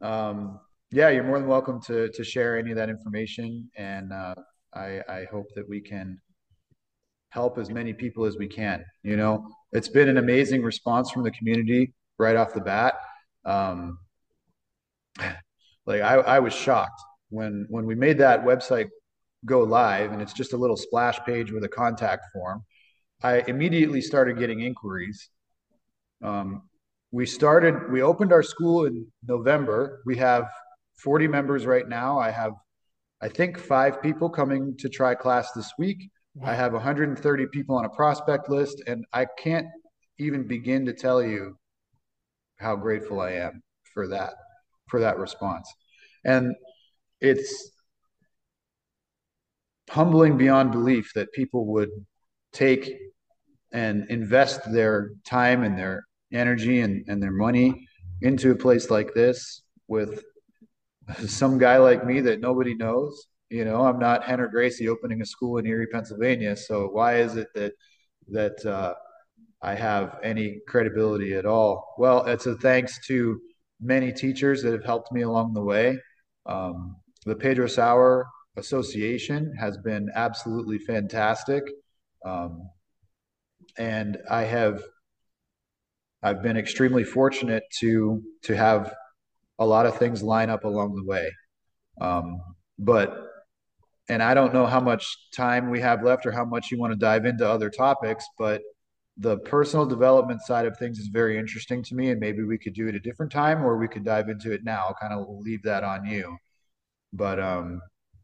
um, 0.01 0.59
yeah, 0.91 1.09
you're 1.09 1.23
more 1.23 1.39
than 1.39 1.47
welcome 1.47 1.81
to 1.83 2.09
to 2.09 2.23
share 2.23 2.57
any 2.57 2.71
of 2.71 2.77
that 2.77 2.89
information, 2.89 3.69
and 3.75 4.13
uh, 4.13 4.35
I, 4.73 5.01
I 5.09 5.25
hope 5.31 5.47
that 5.55 5.67
we 5.67 5.81
can 5.81 6.19
help 7.29 7.57
as 7.57 7.69
many 7.69 7.93
people 7.93 8.25
as 8.25 8.37
we 8.37 8.47
can. 8.47 8.83
You 9.03 9.17
know, 9.17 9.45
it's 9.71 9.89
been 9.89 10.09
an 10.09 10.17
amazing 10.17 10.63
response 10.63 11.11
from 11.11 11.23
the 11.23 11.31
community 11.31 11.93
right 12.17 12.35
off 12.35 12.53
the 12.53 12.61
bat. 12.61 12.95
Um, 13.45 13.99
like 15.85 16.01
I, 16.01 16.15
I 16.15 16.39
was 16.39 16.53
shocked 16.53 17.01
when 17.29 17.65
when 17.69 17.85
we 17.85 17.95
made 17.95 18.17
that 18.19 18.43
website 18.43 18.87
go 19.45 19.61
live, 19.61 20.11
and 20.11 20.21
it's 20.21 20.33
just 20.33 20.53
a 20.53 20.57
little 20.57 20.77
splash 20.77 21.19
page 21.25 21.51
with 21.51 21.63
a 21.63 21.69
contact 21.69 22.25
form. 22.33 22.63
I 23.23 23.43
immediately 23.47 24.01
started 24.01 24.37
getting 24.37 24.61
inquiries 24.61 25.29
um, 26.23 26.63
we 27.11 27.25
started, 27.25 27.91
we 27.91 28.01
opened 28.01 28.33
our 28.33 28.43
school 28.43 28.85
in 28.85 29.07
November. 29.25 30.01
We 30.05 30.17
have 30.17 30.45
40 30.97 31.27
members 31.27 31.65
right 31.65 31.87
now. 31.87 32.19
I 32.19 32.31
have, 32.31 32.53
I 33.21 33.29
think, 33.29 33.57
five 33.57 34.01
people 34.01 34.29
coming 34.29 34.75
to 34.79 34.89
try 34.89 35.15
class 35.15 35.51
this 35.53 35.71
week. 35.77 36.09
Wow. 36.35 36.51
I 36.51 36.55
have 36.55 36.73
130 36.73 37.47
people 37.47 37.77
on 37.77 37.85
a 37.85 37.89
prospect 37.89 38.49
list, 38.49 38.83
and 38.87 39.05
I 39.13 39.25
can't 39.37 39.67
even 40.19 40.47
begin 40.47 40.85
to 40.85 40.93
tell 40.93 41.23
you 41.23 41.57
how 42.57 42.75
grateful 42.75 43.21
I 43.21 43.31
am 43.33 43.61
for 43.93 44.07
that, 44.09 44.33
for 44.87 44.99
that 44.99 45.17
response. 45.17 45.71
And 46.25 46.55
it's 47.21 47.71
humbling 49.89 50.37
beyond 50.37 50.71
belief 50.71 51.11
that 51.15 51.31
people 51.31 51.65
would 51.67 51.89
take 52.51 52.97
and 53.71 54.09
invest 54.09 54.71
their 54.71 55.11
time 55.25 55.63
and 55.63 55.77
their 55.77 56.03
energy 56.31 56.81
and, 56.81 57.05
and 57.07 57.21
their 57.21 57.31
money 57.31 57.87
into 58.21 58.51
a 58.51 58.55
place 58.55 58.89
like 58.89 59.13
this 59.13 59.61
with 59.87 60.23
some 61.27 61.57
guy 61.57 61.77
like 61.77 62.05
me 62.05 62.21
that 62.21 62.39
nobody 62.39 62.75
knows. 62.75 63.27
You 63.49 63.63
know, 63.63 63.85
I'm 63.85 63.99
not 63.99 64.23
Rener 64.23 64.49
Gracie 64.49 64.89
opening 64.89 65.21
a 65.21 65.25
school 65.25 65.57
in 65.57 65.65
Erie, 65.65 65.87
Pennsylvania. 65.87 66.55
So 66.55 66.87
why 66.87 67.17
is 67.17 67.37
it 67.37 67.47
that 67.55 67.73
that 68.29 68.65
uh, 68.65 68.93
I 69.61 69.73
have 69.75 70.19
any 70.23 70.59
credibility 70.67 71.33
at 71.33 71.45
all? 71.45 71.95
Well, 71.97 72.25
it's 72.25 72.45
a 72.45 72.55
thanks 72.55 72.99
to 73.07 73.39
many 73.79 74.11
teachers 74.11 74.63
that 74.63 74.73
have 74.73 74.83
helped 74.83 75.11
me 75.11 75.21
along 75.21 75.53
the 75.53 75.63
way. 75.63 75.97
Um, 76.45 76.97
the 77.25 77.35
Pedro 77.35 77.67
Sauer 77.67 78.27
Association 78.57 79.53
has 79.57 79.77
been 79.77 80.09
absolutely 80.13 80.79
fantastic. 80.79 81.63
Um, 82.25 82.69
and 83.77 84.17
I 84.29 84.43
have 84.43 84.83
I've 86.23 86.41
been 86.41 86.57
extremely 86.57 87.03
fortunate 87.03 87.63
to 87.79 88.21
to 88.43 88.55
have 88.55 88.93
a 89.59 89.65
lot 89.65 89.85
of 89.85 89.97
things 89.97 90.23
line 90.23 90.49
up 90.49 90.63
along 90.63 90.95
the 90.95 91.05
way. 91.05 91.31
Um, 92.01 92.41
but 92.79 93.27
and 94.09 94.23
I 94.23 94.33
don't 94.33 94.53
know 94.53 94.65
how 94.65 94.79
much 94.79 95.05
time 95.35 95.69
we 95.69 95.81
have 95.81 96.03
left 96.03 96.25
or 96.25 96.31
how 96.31 96.45
much 96.45 96.71
you 96.71 96.79
want 96.79 96.93
to 96.93 96.97
dive 96.99 97.25
into 97.25 97.49
other 97.49 97.69
topics, 97.69 98.25
but 98.37 98.61
the 99.17 99.37
personal 99.39 99.85
development 99.85 100.41
side 100.41 100.65
of 100.65 100.77
things 100.77 100.99
is 100.99 101.07
very 101.07 101.37
interesting 101.37 101.83
to 101.83 101.95
me 101.95 102.11
and 102.11 102.19
maybe 102.19 102.43
we 102.43 102.57
could 102.57 102.73
do 102.73 102.87
it 102.87 102.95
a 102.95 102.99
different 102.99 103.31
time 103.31 103.63
or 103.65 103.77
we 103.77 103.87
could 103.87 104.05
dive 104.05 104.29
into 104.29 104.51
it 104.53 104.61
now. 104.63 104.85
I'll 104.87 104.95
kind 104.95 105.13
of 105.13 105.27
leave 105.29 105.63
that 105.63 105.83
on 105.83 106.05
you. 106.05 106.37
But 107.13 107.39
um 107.39 107.81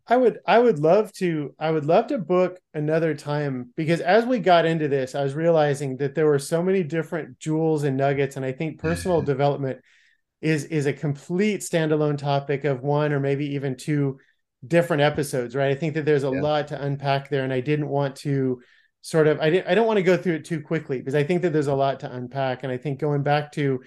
I 0.07 0.17
would 0.17 0.39
I 0.45 0.59
would 0.59 0.79
love 0.79 1.13
to 1.13 1.55
I 1.57 1.71
would 1.71 1.85
love 1.85 2.07
to 2.07 2.17
book 2.17 2.59
another 2.73 3.13
time 3.15 3.71
because 3.77 4.01
as 4.01 4.25
we 4.25 4.39
got 4.39 4.65
into 4.65 4.89
this, 4.89 5.15
I 5.15 5.23
was 5.23 5.33
realizing 5.33 5.97
that 5.97 6.13
there 6.13 6.25
were 6.25 6.39
so 6.39 6.61
many 6.61 6.83
different 6.83 7.39
jewels 7.39 7.83
and 7.83 7.95
nuggets, 7.95 8.35
and 8.35 8.45
I 8.45 8.51
think 8.51 8.79
personal 8.79 9.19
mm-hmm. 9.19 9.27
development 9.27 9.79
is 10.41 10.65
is 10.65 10.87
a 10.87 10.93
complete 10.93 11.61
standalone 11.61 12.17
topic 12.17 12.65
of 12.65 12.81
one 12.81 13.13
or 13.13 13.19
maybe 13.21 13.55
even 13.55 13.77
two 13.77 14.19
different 14.65 15.01
episodes, 15.01 15.55
right? 15.55 15.71
I 15.71 15.75
think 15.75 15.93
that 15.93 16.03
there's 16.03 16.25
a 16.25 16.31
yeah. 16.31 16.41
lot 16.41 16.67
to 16.69 16.81
unpack 16.81 17.29
there, 17.29 17.45
and 17.45 17.53
I 17.53 17.61
didn't 17.61 17.87
want 17.87 18.17
to 18.17 18.61
sort 19.01 19.27
of 19.27 19.39
I 19.39 19.49
didn't 19.49 19.67
I 19.67 19.75
don't 19.75 19.87
want 19.87 19.97
to 19.97 20.03
go 20.03 20.17
through 20.17 20.35
it 20.35 20.45
too 20.45 20.61
quickly 20.61 20.97
because 20.97 21.15
I 21.15 21.23
think 21.23 21.43
that 21.43 21.53
there's 21.53 21.67
a 21.67 21.75
lot 21.75 22.01
to 22.01 22.13
unpack, 22.13 22.63
and 22.63 22.73
I 22.73 22.77
think 22.77 22.99
going 22.99 23.23
back 23.23 23.53
to 23.53 23.81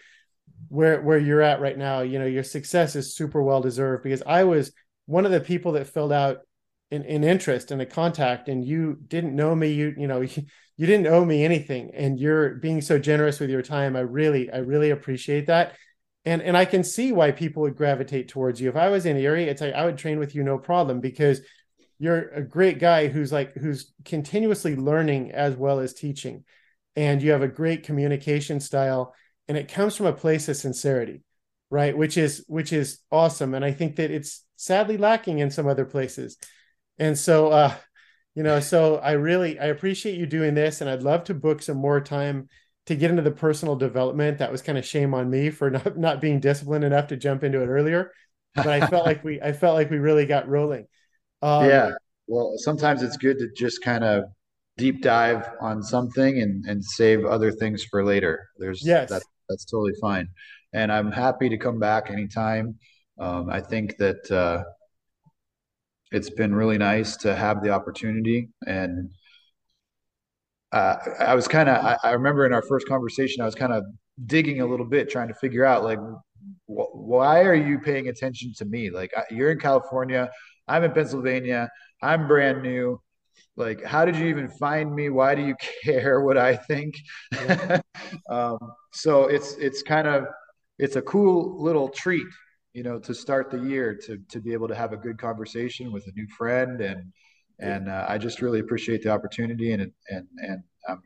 where 0.69 1.03
where 1.03 1.19
you're 1.19 1.43
at 1.43 1.61
right 1.61 1.77
now, 1.77 2.01
you 2.01 2.19
know, 2.19 2.27
your 2.27 2.43
success 2.43 2.97
is 2.97 3.15
super 3.15 3.43
well 3.43 3.61
deserved 3.61 4.03
because 4.03 4.23
I 4.27 4.45
was 4.45 4.73
one 5.07 5.25
of 5.25 5.33
the 5.33 5.41
people 5.41 5.73
that 5.73 5.87
filled 5.87 6.13
out 6.13 6.41
an, 6.91 7.03
an 7.03 7.25
interest 7.25 7.71
and 7.71 7.81
a 7.81 7.87
contact 7.87 8.49
and 8.49 8.65
you 8.65 8.99
didn't 9.09 9.35
know 9.35 9.55
me 9.55 9.73
you 9.73 9.95
you 9.97 10.07
know 10.07 10.21
you, 10.21 10.31
you 10.77 10.87
didn't 10.87 11.07
owe 11.07 11.25
me 11.25 11.45
anything 11.45 11.91
and 11.95 12.21
you're 12.21 12.57
being 12.57 12.83
so 12.83 12.99
generous 12.99 13.41
with 13.41 13.49
your 13.49 13.63
time. 13.63 13.97
I 13.97 14.01
really 14.01 14.51
i 14.53 14.59
really 14.59 14.91
appreciate 14.91 15.47
that. 15.47 15.75
And 16.25 16.43
and 16.43 16.57
i 16.57 16.65
can 16.65 16.85
see 16.85 17.13
why 17.13 17.33
people 17.33 17.63
would 17.63 17.77
gravitate 17.77 18.29
towards 18.29 18.61
you. 18.61 18.69
If 18.69 18.77
i 18.77 18.89
was 18.89 19.07
in 19.07 19.17
Erie 19.17 19.45
it's 19.45 19.61
like 19.61 19.75
i 19.75 19.85
would 19.85 19.99
train 19.99 20.19
with 20.19 20.35
you 20.35 20.43
no 20.43 20.59
problem 20.59 21.01
because 21.01 21.41
you're 21.99 22.29
a 22.29 22.43
great 22.43 22.79
guy 22.79 23.09
who's 23.09 23.33
like 23.33 23.55
who's 23.55 23.93
continuously 24.05 24.77
learning 24.77 25.33
as 25.33 25.57
well 25.57 25.81
as 25.81 25.95
teaching. 25.95 26.45
And 26.95 27.23
you 27.23 27.33
have 27.33 27.43
a 27.43 27.49
great 27.49 27.83
communication 27.83 28.61
style 28.61 29.15
and 29.49 29.57
it 29.57 29.69
comes 29.69 29.97
from 29.97 30.07
a 30.07 30.13
place 30.13 30.49
of 30.49 30.57
sincerity 30.57 31.23
right? 31.69 31.99
Which 31.99 32.17
is 32.17 32.45
which 32.47 32.73
is 32.73 33.01
awesome. 33.11 33.55
And 33.55 33.65
i 33.65 33.73
think 33.73 33.97
that 33.97 34.13
it's 34.13 34.46
sadly 34.57 34.97
lacking 34.97 35.39
in 35.39 35.51
some 35.51 35.67
other 35.67 35.85
places. 35.85 36.37
And 36.99 37.19
so 37.19 37.49
uh 37.49 37.75
you 38.35 38.43
know 38.43 38.61
so 38.61 38.97
i 38.97 39.13
really 39.13 39.59
i 39.59 39.65
appreciate 39.65 40.19
you 40.19 40.27
doing 40.27 40.55
this 40.55 40.83
and 40.83 40.91
i'd 40.91 41.03
love 41.03 41.25
to 41.25 41.33
book 41.33 41.63
some 41.63 41.79
more 41.79 42.03
time 42.03 42.49
to 42.85 42.95
get 42.95 43.11
into 43.11 43.23
the 43.23 43.33
personal 43.33 43.75
development. 43.75 44.39
That 44.39 44.53
was 44.53 44.63
kind 44.63 44.79
of 44.79 44.87
shame 44.87 45.13
on 45.13 45.29
me 45.29 45.51
for 45.51 45.71
not, 45.73 45.99
not 45.99 46.21
being 46.21 46.39
disciplined 46.39 46.85
enough 46.85 47.09
to 47.09 47.17
jump 47.17 47.43
into 47.43 47.63
it 47.63 47.67
earlier 47.67 48.13
but 48.57 48.67
i 48.67 48.87
felt 48.87 49.07
like 49.07 49.23
we 49.23 49.41
i 49.43 49.53
felt 49.53 49.75
like 49.75 49.91
we 49.91 49.99
really 49.99 50.27
got 50.27 50.49
rolling. 50.49 50.87
Um, 51.43 51.69
yeah. 51.69 51.91
Well 52.27 52.55
sometimes 52.57 53.03
it's 53.03 53.17
good 53.17 53.39
to 53.39 53.49
just 53.57 53.83
kind 53.83 54.03
of 54.03 54.25
deep 54.79 55.03
dive 55.03 55.49
on 55.61 55.83
something 55.83 56.41
and 56.41 56.65
and 56.67 56.85
save 56.85 57.25
other 57.25 57.53
things 57.53 57.85
for 57.85 58.05
later. 58.05 58.49
There's 58.59 58.85
yes. 58.85 59.11
that, 59.11 59.23
that's 59.49 59.65
totally 59.65 59.95
fine. 60.01 60.29
And 60.73 60.91
i'm 60.91 61.13
happy 61.13 61.49
to 61.51 61.59
come 61.59 61.79
back 61.79 62.11
anytime 62.11 62.77
um, 63.19 63.49
i 63.51 63.61
think 63.61 63.97
that 63.99 64.31
uh, 64.31 64.63
it's 66.13 66.31
been 66.31 66.55
really 66.55 66.79
nice 66.79 67.17
to 67.17 67.35
have 67.35 67.63
the 67.63 67.71
opportunity 67.71 68.49
and 68.67 69.11
uh, 70.73 70.97
I 71.21 71.35
was 71.35 71.47
kind 71.49 71.69
of 71.69 71.85
I, 71.85 71.97
I, 72.03 72.13
remember 72.13 72.45
in 72.45 72.53
our 72.53 72.63
first 72.63 72.89
conversation 72.89 73.41
I 73.41 73.45
was 73.45 73.55
kind 73.55 73.73
of 73.73 73.85
digging 74.27 74.61
a 74.61 74.67
little 74.67 74.87
bit 74.87 75.09
trying 75.09 75.29
to 75.29 75.35
figure 75.35 75.65
out 75.65 75.85
like 75.85 75.99
wh- 76.67 76.95
why 76.95 77.45
are 77.45 77.55
you 77.55 77.79
paying 77.79 78.09
attention 78.09 78.53
to 78.59 78.65
me? 78.65 78.91
Like 78.91 79.13
I, 79.17 79.23
you're 79.31 79.51
in 79.51 79.59
California 79.59 80.31
I'm 80.69 80.85
in 80.85 80.93
Pennsylvania 80.93 81.71
I'm 82.03 82.27
brand 82.27 82.63
new. 82.63 83.01
Like 83.57 83.83
how 83.85 84.05
did 84.05 84.17
you 84.17 84.27
even 84.27 84.49
find 84.49 84.95
me? 84.95 85.09
Why 85.09 85.35
do 85.35 85.43
you 85.43 85.55
care 85.85 86.21
what 86.21 86.37
I 86.37 86.57
think? 86.57 86.97
Yeah. 87.33 87.81
um, 88.29 88.59
so 88.93 89.25
it's 89.27 89.55
it's 89.55 89.83
kind 89.83 90.09
of 90.09 90.27
it's 90.79 90.97
a 90.97 91.03
cool 91.03 91.63
little 91.63 91.89
treat 91.89 92.27
you 92.77 92.83
know, 92.83 92.99
to 92.99 93.15
start 93.15 93.51
the 93.51 93.59
year 93.59 93.99
to 94.05 94.19
to 94.29 94.39
be 94.39 94.53
able 94.53 94.69
to 94.69 94.75
have 94.75 94.93
a 94.93 94.99
good 94.99 95.17
conversation 95.17 95.91
with 95.91 96.07
a 96.09 96.13
new 96.13 96.27
friend, 96.29 96.83
and 96.83 97.11
and 97.59 97.89
uh, 97.89 98.05
I 98.07 98.19
just 98.19 98.43
really 98.43 98.61
appreciate 98.61 99.03
the 99.03 99.09
opportunity, 99.09 99.73
and 99.73 99.91
and 100.11 100.27
and 100.37 100.63
I'm 100.87 101.01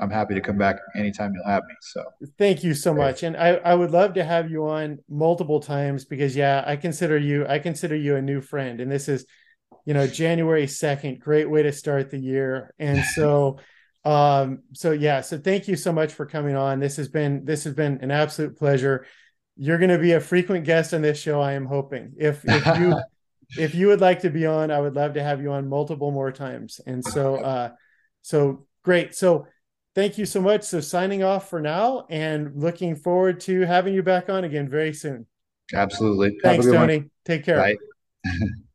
I'm 0.00 0.10
happy 0.10 0.34
to 0.34 0.40
come 0.40 0.58
back 0.58 0.80
anytime 0.96 1.32
you'll 1.32 1.46
have 1.46 1.62
me. 1.62 1.74
So. 1.80 2.02
Thank 2.38 2.64
you 2.64 2.74
so 2.74 2.92
much, 2.92 3.22
and 3.22 3.36
I 3.36 3.50
I 3.50 3.72
would 3.72 3.92
love 3.92 4.14
to 4.14 4.24
have 4.24 4.50
you 4.50 4.66
on 4.66 4.98
multiple 5.08 5.60
times 5.60 6.04
because 6.04 6.34
yeah, 6.34 6.64
I 6.66 6.74
consider 6.74 7.16
you 7.16 7.46
I 7.46 7.60
consider 7.60 7.94
you 7.94 8.16
a 8.16 8.22
new 8.22 8.40
friend, 8.40 8.80
and 8.80 8.90
this 8.90 9.08
is 9.08 9.24
you 9.86 9.94
know 9.94 10.08
January 10.08 10.66
second, 10.66 11.20
great 11.20 11.48
way 11.48 11.62
to 11.62 11.72
start 11.72 12.10
the 12.10 12.18
year, 12.18 12.74
and 12.80 13.04
so. 13.14 13.58
um 14.04 14.64
so 14.72 14.90
yeah 14.90 15.20
so 15.20 15.38
thank 15.38 15.68
you 15.68 15.76
so 15.76 15.92
much 15.92 16.12
for 16.12 16.26
coming 16.26 16.56
on. 16.56 16.80
This 16.80 16.96
has 16.96 17.06
been 17.06 17.44
this 17.44 17.62
has 17.62 17.74
been 17.74 18.00
an 18.02 18.10
absolute 18.10 18.58
pleasure 18.58 19.06
you're 19.56 19.78
going 19.78 19.90
to 19.90 19.98
be 19.98 20.12
a 20.12 20.20
frequent 20.20 20.64
guest 20.64 20.94
on 20.94 21.02
this 21.02 21.20
show. 21.20 21.40
I 21.40 21.52
am 21.52 21.66
hoping. 21.66 22.14
If 22.16 22.44
if 22.44 22.66
you 22.78 23.00
if 23.58 23.74
you 23.74 23.88
would 23.88 24.00
like 24.00 24.20
to 24.20 24.30
be 24.30 24.46
on, 24.46 24.70
I 24.70 24.80
would 24.80 24.94
love 24.94 25.14
to 25.14 25.22
have 25.22 25.42
you 25.42 25.52
on 25.52 25.68
multiple 25.68 26.10
more 26.10 26.32
times. 26.32 26.80
And 26.86 27.04
so, 27.04 27.36
uh, 27.36 27.70
so 28.22 28.66
great. 28.82 29.14
So 29.14 29.46
thank 29.94 30.18
you 30.18 30.26
so 30.26 30.40
much. 30.40 30.62
So 30.62 30.80
signing 30.80 31.22
off 31.22 31.50
for 31.50 31.60
now, 31.60 32.06
and 32.08 32.52
looking 32.56 32.96
forward 32.96 33.40
to 33.40 33.60
having 33.62 33.94
you 33.94 34.02
back 34.02 34.28
on 34.28 34.44
again 34.44 34.68
very 34.68 34.94
soon. 34.94 35.26
Absolutely. 35.74 36.38
Thanks, 36.42 36.66
Tony. 36.66 36.98
One. 36.98 37.10
Take 37.24 37.44
care. 37.44 37.56
Bye. 38.24 38.30